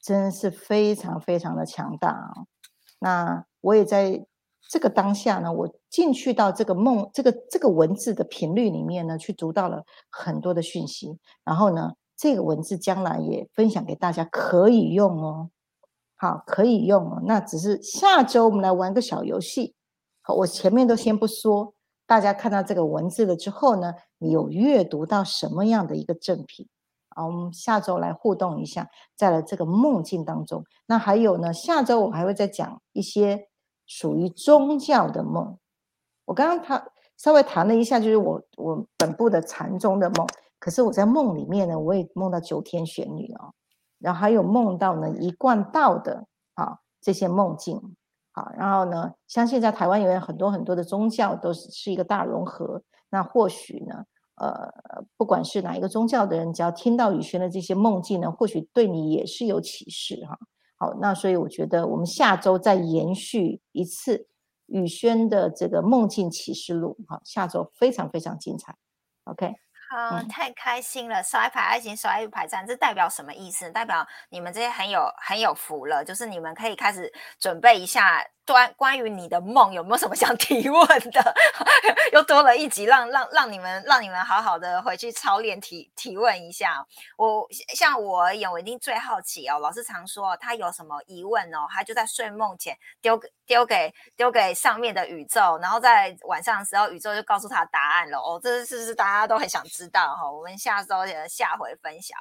[0.00, 2.32] 真是非常非常的强大啊！
[3.00, 4.24] 那我也在
[4.70, 11.18] 这个当下呢，我进去到这个梦，这个这个文字的频率里面呢，去读到了很多的讯息。
[11.44, 15.50] 然后呢，这个文字将来也分享给大家，可以用哦。
[16.14, 17.22] 好，可以用哦。
[17.26, 19.74] 那只是下周我们来玩个小游戏。
[20.22, 21.73] 好，我前面都先不说。
[22.06, 26.68] 大家看到这个文字了之后呢，你有阅读到什么样的一个正品？
[27.10, 30.64] 啊，我们下周来互动一下，在了这个梦境当中。
[30.86, 33.48] 那还有呢，下周我还会再讲一些
[33.86, 35.56] 属于宗教的梦。
[36.24, 36.84] 我刚刚谈
[37.16, 40.26] 稍微谈了一下，就是我我本部的禅宗的梦。
[40.58, 43.54] 可是我在梦里面呢，我也梦到九天玄女哦，
[43.98, 47.96] 然后还有梦到呢一贯道的啊这些梦境。
[48.36, 52.82] 好，然后呢，相信在台湾也有很多很多的宗教都是是一个大融合。
[53.10, 54.04] 那或许呢，
[54.34, 54.68] 呃，
[55.16, 60.36] 不管是哪一个宗教的人，只要听到宇轩的这些梦境呢，或许对你也是有启示哈。
[60.76, 64.26] 好，那所以我觉得我们下周再延续一次
[64.66, 66.96] 宇轩的这个梦境启示录。
[67.06, 68.76] 好，下周非常非常精彩。
[69.26, 69.54] OK。
[69.88, 71.22] 啊，太开心了！
[71.22, 73.70] 刷一排爱心，刷一排赞，这代表什么意思？
[73.70, 78.24] 代表你们这些很有很有福了，就是你们可以开始准备一下。
[78.46, 81.34] 关关于你的梦有没有什么想提问的？
[82.12, 86.86] 又多了一集，让让让你们让你们好好的回去操练提提问一下。
[87.16, 89.58] 我像我而言，我一定最好奇哦。
[89.58, 98.38] 老师常说他有什么疑问哦，他就在睡梦前丢给丢给丢给上面的宇宙，然后在晚上的时候，宇宙就告诉他答案了哦。
[98.42, 100.30] 这是不是大家都很想知道哈？
[100.30, 102.16] 我们下周的下回分享。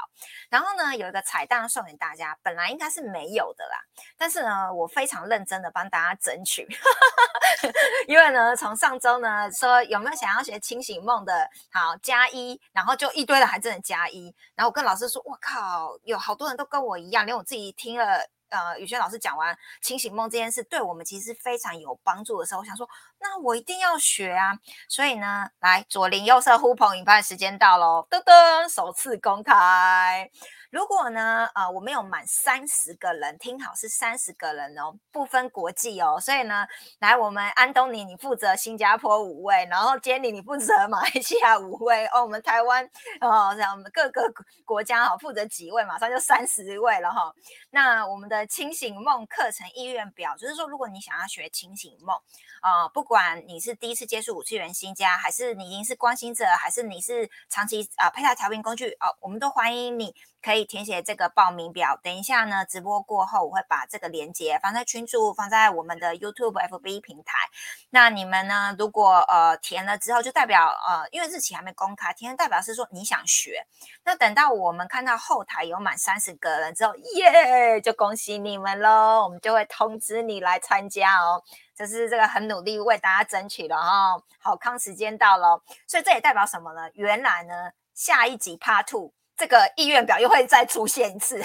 [0.50, 3.78] 然后呢，有一个彩蛋送给大家，本来应该是没有的啦，
[4.18, 6.13] 但是呢，我非常认真的帮大家。
[6.16, 6.68] 争取，
[8.08, 22.88] 因为呢，从上周呢说有没有想要学清醒梦的，好加一，然后就一堆的还真的加一，然后我跟老师说，我靠，有好多人都跟我一样，连我自己听了呃宇轩老师讲完清醒梦这件事，对我们其实非常有帮助的时候，我想说，
[23.20, 24.54] 那我一定要学啊，
[24.88, 30.30] 所以呢，来左邻右舍呼朋引伴时间到喽，噔噔，首次公开。
[30.74, 36.66] 如果呢，呃，我们有满三十个人，听好是三十个人哦，不分国际哦，所以呢，
[36.98, 42.84] 来我们安东尼，你负责新加坡五位，然后 Jenny 你负责马来西亚五位哦，我们台湾
[43.22, 44.24] 哦，像我们各个
[44.66, 47.32] 国家哈负责几位，马上就三十位了哈。
[47.70, 52.18] 那我们的清醒梦课程意愿表，就是说，如果你想要学清醒梦，
[52.62, 60.16] 啊，不管你是第一次接触五次元新家，还是你已经是关心者，还是你是长期啊配套调频工具哦，我们都欢迎你。
[60.44, 61.98] 可以填写这个报名表。
[62.04, 67.38] 等一下呢，直播过后我会把这个链接放在群组，放在我们的 YouTube、FB 平台。
[67.92, 73.66] 那你们呢，如果呃填了之后，就代表呃，因为日期还没公开，填代表是说你想学。
[74.04, 79.24] 那等到我们看到后台有满三十个人之后，耶，就恭喜你们喽！
[79.24, 81.42] 我们就会通知你来参加哦。
[81.76, 84.22] 这是这个很努力为大家争取的哈。
[84.40, 86.90] 好康时间到了，所以这也代表什么呢？
[86.94, 89.14] 原来呢，下一集 Part Two。
[89.36, 91.42] 这个意愿表又会再出现一次，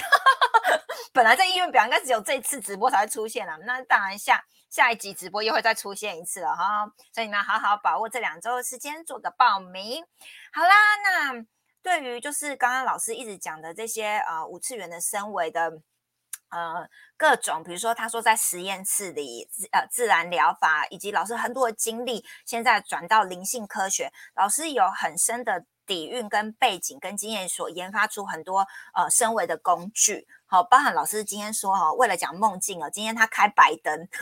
[1.12, 10.05] 本来这意愿表应该只有这次直播才会出现了，那当然下下一集直播又会再出现一次了哈，所以你们好好把握这两周的时间做个报名。
[10.53, 10.68] 好啦，
[11.03, 11.45] 那
[11.82, 15.80] 对于就是刚刚老师一直讲的这些呃五次元的升维的
[16.51, 16.86] 呃
[17.16, 25.64] 各种，比如说他说在实验室里呃自然疗法，以及老师很多的经历，现在转到灵性科学，老师有很深的。
[25.89, 28.61] 底蕴跟背景跟经验所研发出很多
[28.95, 34.07] 呃升维的工具，好，包含老师今天说哈，为了讲梦境啊，今天他开白灯，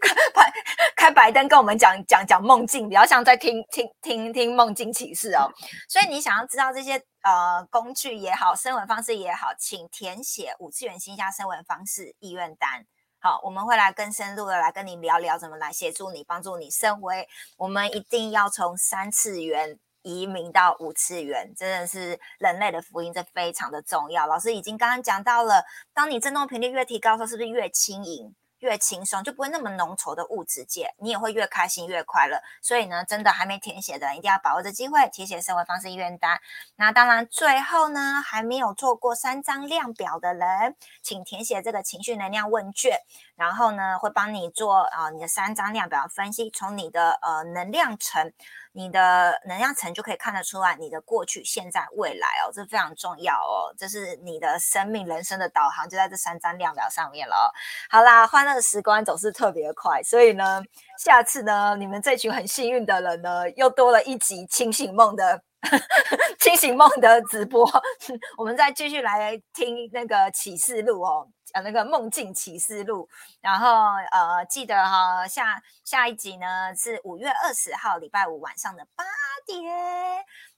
[0.00, 0.52] 开
[0.96, 5.52] 开白灯跟我们讲讲讲梦境，比较像在听听听听梦境启示哦。
[5.86, 12.86] 所以你想要知道这些呃工具也好，声纹方式也好，请填写五次元新加升维方式意愿单。
[13.20, 17.28] 好，我们会来更深入的来跟你聊聊怎么来协助你，帮助你升维。
[17.56, 19.78] 我们一定要从三次元。
[20.02, 24.26] 移民到五次元，真的是人类的福音，这非常的重要。
[24.26, 28.34] 老师已经刚刚讲到了，当你振动频率越提高的，时候是不是越轻盈？
[28.60, 32.42] 越轻松，就不会那么浓稠的物质界，你也会越开心越快乐。
[32.60, 36.40] 所以呢，真的还没填写的，一定要把握这机会填写生活方式意愿单。
[36.74, 42.98] 那当然，最后呢，还没有做过三张量表的人，请填写这个情绪能量问卷，
[43.36, 48.32] 然后呢，会帮你做啊你的三张量表分析，从你的呃能量层。
[48.72, 53.74] 你的能量层就可以看得出来，你的过去、现在、未来哦，这非常重要哦。
[53.76, 57.52] 这是你的生命、人生的导航，就在这三张量表上面了。
[57.90, 60.62] 好啦，欢乐时光总是特别快，所以呢，
[60.98, 65.42] 下次呢，你们这群很幸运的人呢，又多了一集清醒梦的
[66.38, 67.68] 清醒梦的直播，
[68.38, 71.28] 我们再继续来听那个启示录哦。
[71.52, 73.08] 呃，那个梦境启示录，
[73.40, 73.68] 然后
[74.10, 79.04] 呃，记得哈，下下一集呢是五月二十号礼拜五晚上的八
[79.46, 79.62] 点，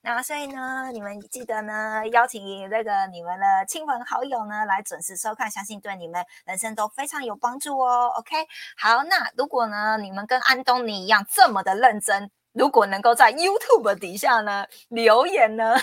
[0.02, 8.12] 那所以呢，你们记得呢邀请那个你们的亲朋好友呢来准时收看，相信对你们人生都非常有帮助哦。
[8.16, 12.30] OK，好，那如果呢你们跟安东尼一样这么的认真。
[12.52, 15.76] 如果能够在 YouTube 底下呢留言呢，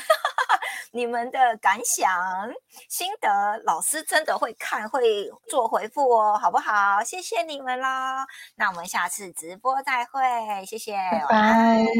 [0.92, 2.10] 你们的感想
[2.90, 7.02] 心得，老师真的会看会做回复哦，好不好？
[7.04, 10.22] 谢谢你们啦，那我们下次直播再会，
[10.66, 11.88] 谢谢，拜拜。